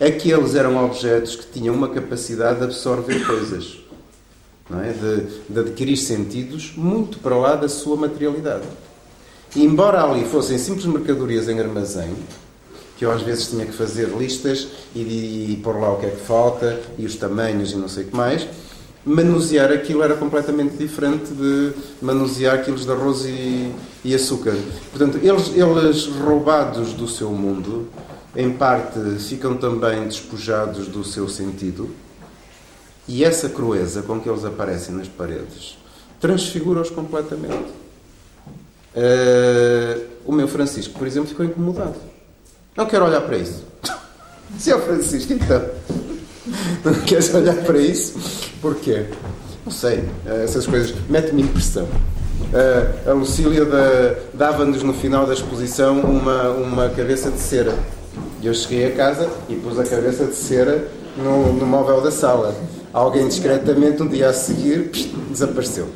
[0.00, 3.78] aqueles eram objetos que tinham uma capacidade de absorver coisas,
[4.72, 4.92] é?
[4.92, 8.66] de, de adquirir sentidos muito para lá da sua materialidade.
[9.54, 12.14] E embora ali fossem simples mercadorias em armazém,
[12.96, 16.10] que eu às vezes tinha que fazer listas e, e, pôr lá o que é
[16.10, 18.46] que falta e os tamanhos e não sei o que mais.
[19.04, 23.72] Manusear aquilo era completamente diferente de manusear quilos de arroz e,
[24.04, 24.54] e açúcar.
[24.90, 27.88] Portanto, eles, eles roubados do seu mundo,
[28.36, 31.90] em parte ficam também despojados do seu sentido,
[33.08, 35.82] e essa crueza com que eles aparecem nas paredes
[36.22, 37.72] transfigura-os completamente.
[38.94, 41.96] Uh, o meu Francisco, por exemplo, ficou incomodado.
[42.76, 43.64] Não quero olhar para isso.
[44.56, 45.68] Se o Francisco, então.
[46.84, 48.14] Não queres olhar para isso?
[48.60, 49.06] Porquê?
[49.64, 50.04] Não sei.
[50.26, 51.84] Essas coisas metem-me impressão.
[51.84, 53.66] Uh, a Lucília
[54.34, 57.74] dava-nos no final da exposição uma, uma cabeça de cera.
[58.42, 62.10] E eu cheguei a casa e pus a cabeça de cera no, no móvel da
[62.10, 62.54] sala.
[62.92, 65.88] Alguém discretamente, um dia a seguir, psh, desapareceu.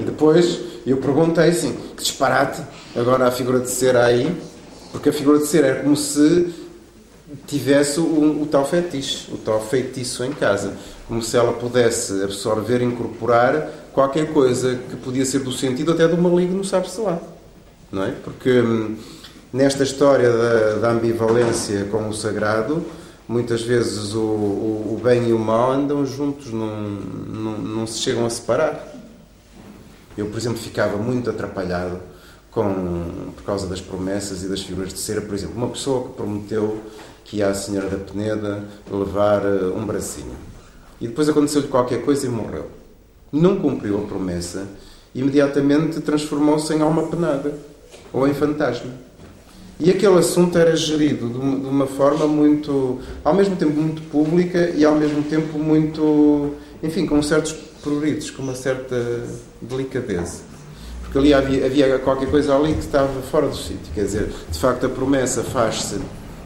[0.00, 2.62] E depois eu perguntei assim: que disparate,
[2.96, 4.34] agora a figura de cera aí,
[4.92, 6.54] porque a figura de cera era como se
[7.46, 10.74] tivesse o, o, tal fetiche, o tal feitiço em casa,
[11.08, 16.18] como se ela pudesse absorver, incorporar qualquer coisa que podia ser do sentido até do
[16.18, 17.18] maligno, sabe-se lá.
[17.90, 18.10] Não é?
[18.10, 18.96] Porque hum,
[19.52, 22.84] nesta história da, da, ambivalência com o sagrado,
[23.28, 26.76] muitas vezes o, o, o, bem e o mal andam juntos, não,
[27.56, 28.92] não, se chegam a separar.
[30.18, 32.00] Eu, por exemplo, ficava muito atrapalhado
[32.50, 35.20] com, por causa das promessas e das figuras de cera.
[35.20, 36.80] Por exemplo, uma pessoa que prometeu
[37.24, 40.36] que ia a Senhora da Peneda levar eh, um bracinho.
[41.00, 42.66] E depois aconteceu-lhe qualquer coisa e morreu.
[43.32, 44.68] Não cumpriu a promessa,
[45.14, 47.58] imediatamente transformou-se em alma penada
[48.12, 48.92] ou em fantasma.
[49.80, 54.84] E aquele assunto era gerido de uma, forma muito, ao mesmo tempo muito pública e
[54.84, 57.52] ao mesmo tempo muito, enfim, com certos
[57.82, 59.24] pruridos, com uma certa
[59.60, 60.42] delicadeza.
[61.02, 63.92] Porque ali havia, havia qualquer coisa ali que estava fora do sítio.
[63.92, 65.98] Quer dizer, de facto, a promessa faz-se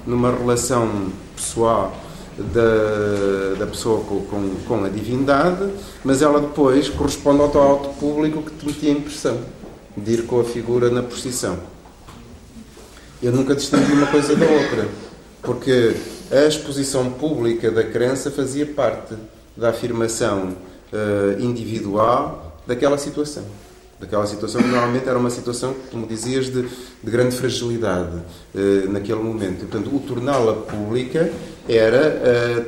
[0.09, 1.95] numa relação pessoal
[2.39, 5.69] da, da pessoa com, com, com, a divindade,
[6.03, 9.39] mas ela depois corresponde ao teu auto público que te metia a impressão
[9.95, 11.59] de ir com a figura na procissão.
[13.23, 14.89] Eu nunca distingui uma coisa da outra,
[15.43, 15.95] porque
[16.31, 19.15] a exposição pública da crença fazia parte
[19.55, 20.57] da afirmação
[20.91, 23.45] uh, individual daquela situação
[24.01, 28.23] daquela situação que normalmente era uma situação, como dizias, de, de grande fragilidade
[28.55, 29.63] eh, naquele momento.
[29.63, 31.31] E, portanto, o torná-la pública
[31.69, 32.65] era, eh,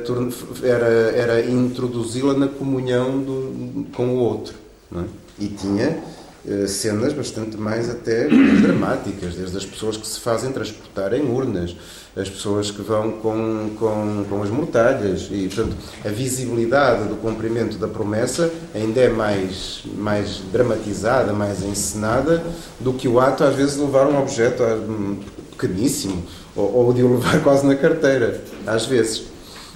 [0.63, 4.55] era, era introduzi-la na comunhão do, com o outro.
[4.93, 5.03] É?
[5.39, 6.03] E tinha
[6.47, 11.75] eh, cenas bastante mais até dramáticas, desde as pessoas que se fazem transportar em urnas,
[12.15, 17.77] as pessoas que vão com, com, com as mortalhas e, portanto, a visibilidade do cumprimento
[17.77, 22.43] da promessa ainda é mais, mais dramatizada, mais encenada
[22.79, 25.19] do que o ato, às vezes, de levar um objeto hum,
[25.51, 26.23] pequeníssimo
[26.55, 29.23] ou, ou de o levar quase na carteira, às vezes.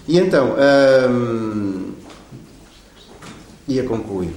[0.07, 0.55] E então,
[1.09, 1.93] hum,
[3.67, 4.33] ia concluir.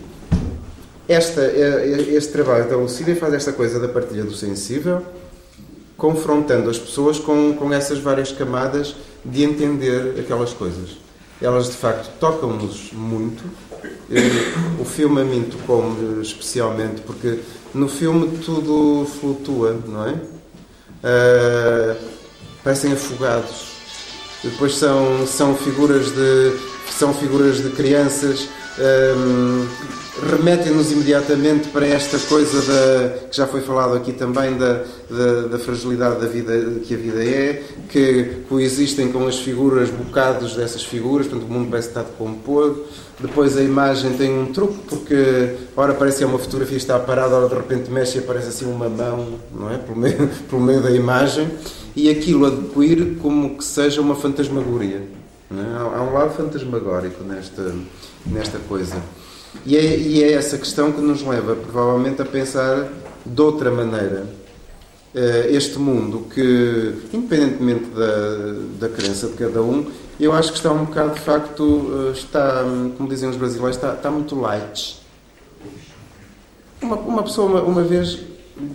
[1.08, 5.02] Esta, é, é, este trabalho da Lucília faz esta coisa da partilha do sensível,
[5.98, 8.94] confrontando as pessoas com, com essas várias camadas
[9.24, 10.96] de entender aquelas coisas.
[11.42, 13.44] Elas, de facto, tocam-nos muito.
[14.80, 17.40] O filme a mim tocou-me especialmente porque
[17.74, 20.12] no filme tudo flutua, não é?
[21.04, 21.96] Uh,
[22.64, 23.68] parecem afogados.
[24.42, 26.56] Depois são, são, figuras de,
[26.90, 29.66] são figuras de crianças um,
[30.26, 35.58] remetem-nos imediatamente para esta coisa da, que já foi falado aqui também da, da, da,
[35.58, 41.26] fragilidade da vida que a vida é, que coexistem com as figuras, bocados dessas figuras,
[41.26, 42.86] portanto o mundo parece estar decomposto.
[43.20, 47.34] Depois a imagem tem um truque, porque ora parece que é uma fotografia está parada,
[47.34, 49.76] ora de repente mexe e aparece assim uma mão, não é?
[49.76, 51.50] Pelo meio, pelo meio da imagem,
[51.96, 55.02] e aquilo adquire como que seja uma fantasmagoria.
[55.50, 55.96] É?
[55.96, 57.74] Há um lado fantasmagórico nesta,
[58.26, 58.96] nesta coisa.
[59.66, 62.88] E é, e é, essa questão que nos leva, provavelmente, a pensar
[63.24, 64.26] de outra maneira
[65.14, 69.86] uh, este mundo que, independentemente da, da crença de cada um,
[70.18, 72.64] eu acho que está um bocado, de facto, uh, está,
[72.96, 75.00] como dizem os brasileiros, está, está muito light.
[76.80, 78.20] Uma, uma pessoa, uma, uma vez,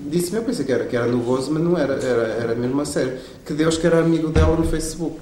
[0.08, 2.86] disse-me, eu pensei que era, que era novoso, mas não era, era, era mesmo a
[2.86, 5.18] sério, que Deus que era amigo dela no Facebook.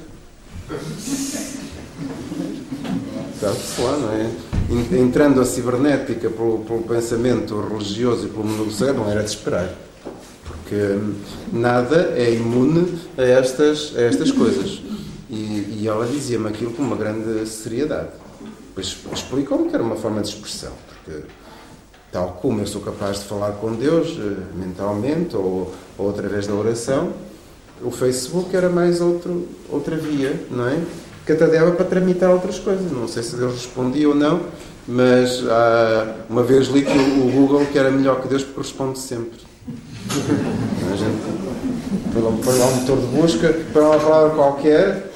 [3.39, 4.50] Sabe-se lá, não é?
[4.91, 9.29] Entrando a cibernética pelo, pelo pensamento religioso e pelo mundo do sagrado, não era de
[9.29, 9.69] esperar.
[10.45, 11.15] Porque hum,
[11.51, 14.81] nada é imune a estas, a estas coisas.
[15.29, 18.09] E, e ela dizia-me aquilo com uma grande seriedade.
[18.67, 21.23] Depois explicou-me que era uma forma de expressão, porque
[22.11, 26.53] tal como eu sou capaz de falar com Deus eh, mentalmente ou, ou através da
[26.53, 27.13] oração,
[27.81, 30.79] o Facebook era mais outro, outra via, não é?
[31.25, 32.91] Que dava para tramitar outras coisas.
[32.91, 34.41] Não sei se Deus respondia ou não,
[34.87, 38.99] mas ah, uma vez li que o Google que era melhor que Deus porque responde
[38.99, 39.39] sempre.
[40.91, 41.21] A gente
[42.43, 45.11] põe lá um motor de busca, põe uma palavra qualquer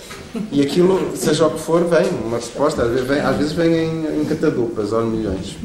[0.52, 2.84] e aquilo, seja o que for, vem uma resposta.
[2.84, 5.58] Às vezes vem, às vezes vem em, em catadupas ou milhões.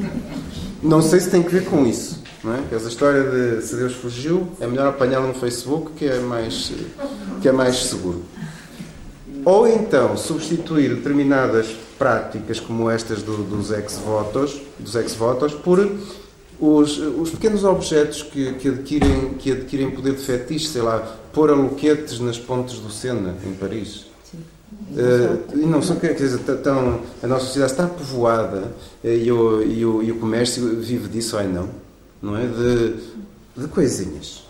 [0.81, 2.21] Não sei se tem que ver com isso.
[2.43, 2.59] Não é?
[2.71, 6.71] Essa história de se Deus fugiu, é melhor apanhá-lo no Facebook que é mais,
[7.41, 8.23] que é mais seguro.
[9.43, 15.79] Ou então substituir determinadas práticas como estas do, dos ex-votos dos ex -votos, por
[16.59, 20.99] os, os pequenos objetos que, que, adquirem, que adquirem poder de fetiche, sei lá,
[21.33, 24.05] pôr aloquetes nas pontes do Sena, em Paris.
[24.91, 28.71] Uh, e não só quer dizer, tão, a nossa sociedade está povoada
[29.03, 31.69] uh, e, o, e, o, e o comércio vive disso, ou não?
[32.21, 32.45] Não é?
[32.45, 32.95] De,
[33.57, 34.43] de coisinhas.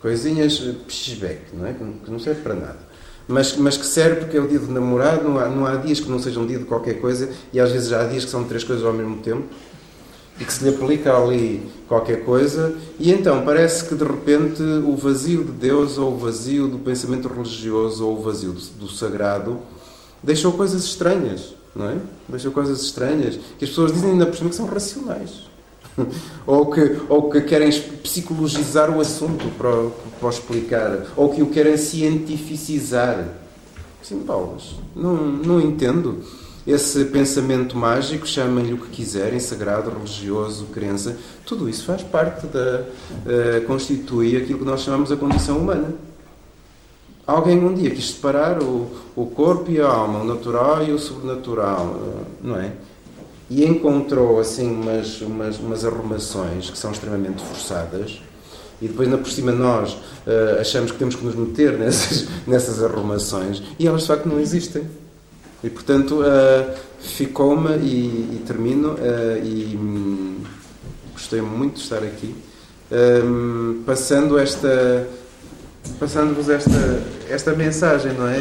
[0.00, 1.74] Coisinhas pishback, não é?
[1.74, 2.87] Que não serve para nada.
[3.28, 6.00] Mas, mas que serve porque é o dia do namorado, não há, não há dias
[6.00, 8.44] que não sejam dia de qualquer coisa e às vezes já há dias que são
[8.44, 9.44] três coisas ao mesmo tempo
[10.40, 14.94] e que se lhe aplica ali qualquer coisa, e então parece que de repente o
[14.96, 19.58] vazio de Deus, ou o vazio do pensamento religioso, ou o vazio do, do sagrado,
[20.22, 21.96] deixou coisas estranhas, não é?
[22.28, 25.47] Deixou coisas estranhas, que as pessoas dizem ainda por cima que são racionais.
[26.46, 27.70] ou, que, ou que querem
[28.02, 29.70] psicologizar o assunto para,
[30.20, 33.28] para explicar, ou que o querem cientificizar.
[34.02, 34.56] Sim, Paulo,
[34.94, 36.22] não, não entendo
[36.66, 41.16] esse pensamento mágico, chamem-lhe o que quiserem, sagrado, religioso, crença,
[41.46, 42.84] tudo isso faz parte da.
[43.24, 45.94] Uh, constitui aquilo que nós chamamos a condição humana.
[47.26, 50.98] Alguém um dia quis separar o, o corpo e a alma, o natural e o
[50.98, 52.72] sobrenatural, não é?
[53.50, 58.20] E encontrou assim umas, umas, umas arrumações que são extremamente forçadas
[58.80, 62.82] e depois, na por cima, nós uh, achamos que temos que nos meter nessas, nessas
[62.82, 64.84] arrumações e elas de facto não existem.
[65.62, 70.36] E portanto, uh, ficou-me e, e, termino, uh, e hum,
[71.12, 72.34] gostei muito de estar aqui,
[73.24, 75.06] um, passando esta
[75.98, 78.36] passando-vos esta, esta mensagem, não é?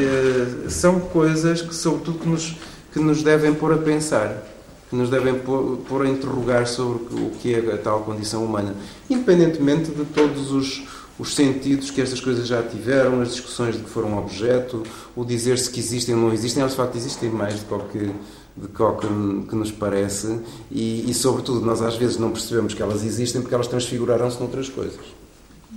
[0.69, 2.57] São coisas que, sobretudo, que nos,
[2.91, 4.43] que nos devem pôr a pensar,
[4.89, 8.75] que nos devem pôr, pôr a interrogar sobre o que é a tal condição humana,
[9.09, 10.83] independentemente de todos os
[11.19, 14.83] os sentidos que estas coisas já tiveram, as discussões de que foram objeto,
[15.15, 18.67] o dizer-se que existem ou não existem, elas de facto existem mais do que, de
[18.67, 20.39] que, que nos parece
[20.71, 24.69] e, e, sobretudo, nós às vezes não percebemos que elas existem porque elas transfiguraram-se noutras
[24.69, 24.99] coisas.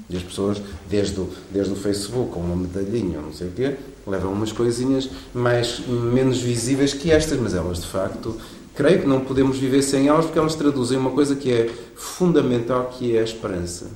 [0.08, 3.52] E as pessoas, desde o, desde o Facebook, com uma medalhinha ou não sei o
[3.52, 3.76] quê,
[4.06, 8.36] levam umas coisinhas mais, menos visíveis que estas, mas elas de facto
[8.80, 12.86] creio que não podemos viver sem elas porque elas traduzem uma coisa que é fundamental,
[12.86, 13.88] que é a esperança.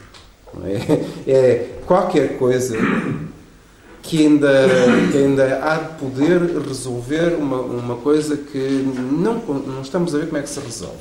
[0.63, 2.77] É, é qualquer coisa
[4.03, 4.53] que ainda,
[5.11, 6.39] que ainda há de poder
[6.69, 10.99] resolver uma, uma coisa que não, não estamos a ver como é que se resolve.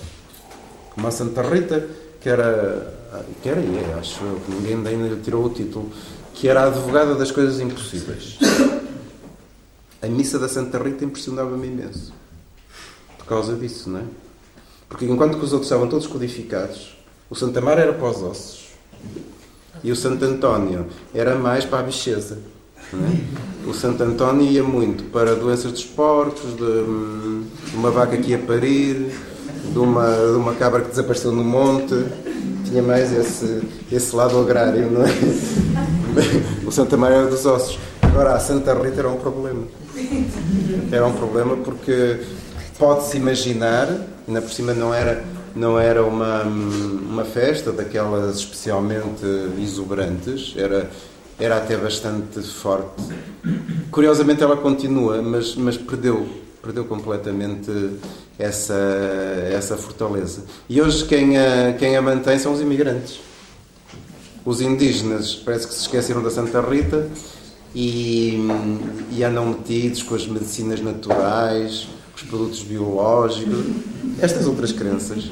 [0.92, 1.86] Como a Santa Rita,
[2.22, 2.94] que era,
[3.42, 5.92] que era e é, acho que ninguém ainda lhe tirou o título,
[6.34, 8.40] que era a advogada das coisas impossíveis.
[10.02, 12.23] A missa da Santa Rita impressionava-me imenso.
[13.24, 14.04] Por causa disso, não é?
[14.90, 16.96] Porque enquanto que os outros estavam todos codificados,
[17.30, 18.68] o Santa Mar era para os ossos.
[19.84, 22.38] E o Santo António era mais para a bicheza.
[22.94, 23.68] É?
[23.68, 26.58] O Santo António ia muito para doenças dos porcos, de,
[27.72, 29.12] de uma vaca que ia parir,
[29.72, 31.96] de uma, de uma cabra que desapareceu no monte.
[32.66, 35.10] Tinha mais esse, esse lado agrário, não é?
[36.68, 37.80] O Santa Maria era dos ossos.
[38.02, 39.64] Agora, a Santa Rita era um problema.
[40.92, 42.20] Era um problema porque
[42.78, 43.88] pode-se imaginar,
[44.28, 45.24] ainda por cima não era
[45.56, 49.24] não era uma, uma festa daquelas especialmente
[49.62, 50.90] exuberantes, era,
[51.40, 53.04] era até bastante forte.
[53.92, 56.28] Curiosamente ela continua, mas, mas perdeu,
[56.62, 57.72] perdeu completamente
[58.40, 58.74] essa,
[59.52, 60.44] essa fortaleza.
[60.68, 63.20] E hoje quem a, quem a mantém são os imigrantes.
[64.44, 67.08] Os indígenas parece que se esqueceram da Santa Rita
[67.76, 68.40] e,
[69.12, 73.66] e andam metidos com as medicinas naturais, os produtos biológicos,
[74.22, 75.30] estas outras crenças.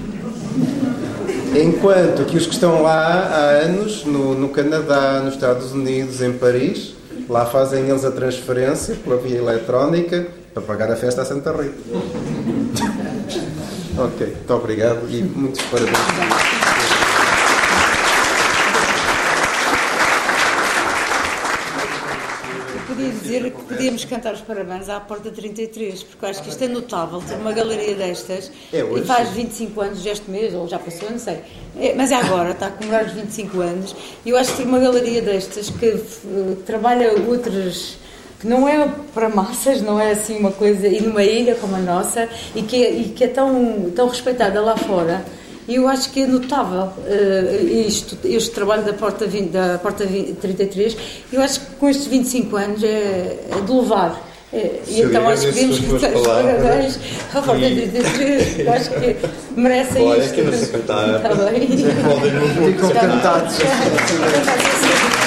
[1.56, 6.34] Enquanto que os que estão lá há anos, no, no Canadá, nos Estados Unidos, em
[6.34, 6.96] Paris,
[7.28, 11.78] lá fazem eles a transferência pela via eletrónica para pagar a festa à Santa Rita.
[13.98, 16.61] ok, muito obrigado e muitos parabéns.
[23.72, 27.54] Podíamos cantar os parabéns à Porta 33, porque acho que isto é notável, ter uma
[27.54, 28.52] galeria destas.
[28.72, 29.04] É hoje.
[29.04, 31.40] E faz 25 anos deste mês, ou já passou, não sei.
[31.80, 33.96] É, mas é agora, está a comemorar os 25 anos.
[34.26, 37.98] E eu acho que ter uma galeria destas que uh, trabalha outras
[38.40, 41.80] que não é para massas, não é assim uma coisa, e numa ilha como a
[41.80, 45.24] nossa, e que é, e que é tão, tão respeitada lá fora
[45.68, 50.06] e eu acho que é notável uh, isto, este trabalho da Porta, 20, da Porta
[50.06, 50.98] 20, 33.
[51.32, 54.30] Eu acho que com estes 25 anos é, é de louvar.
[54.54, 57.00] É, e então acho que devemos que os parabéns
[57.34, 58.60] à Porta 33.
[58.60, 60.34] Eu acho que merecem Olha, isto.
[60.34, 61.16] que não se cantar.
[61.16, 61.68] Está bem.
[62.04, 63.58] Podem cantados.
[63.58, 65.21] Cantar.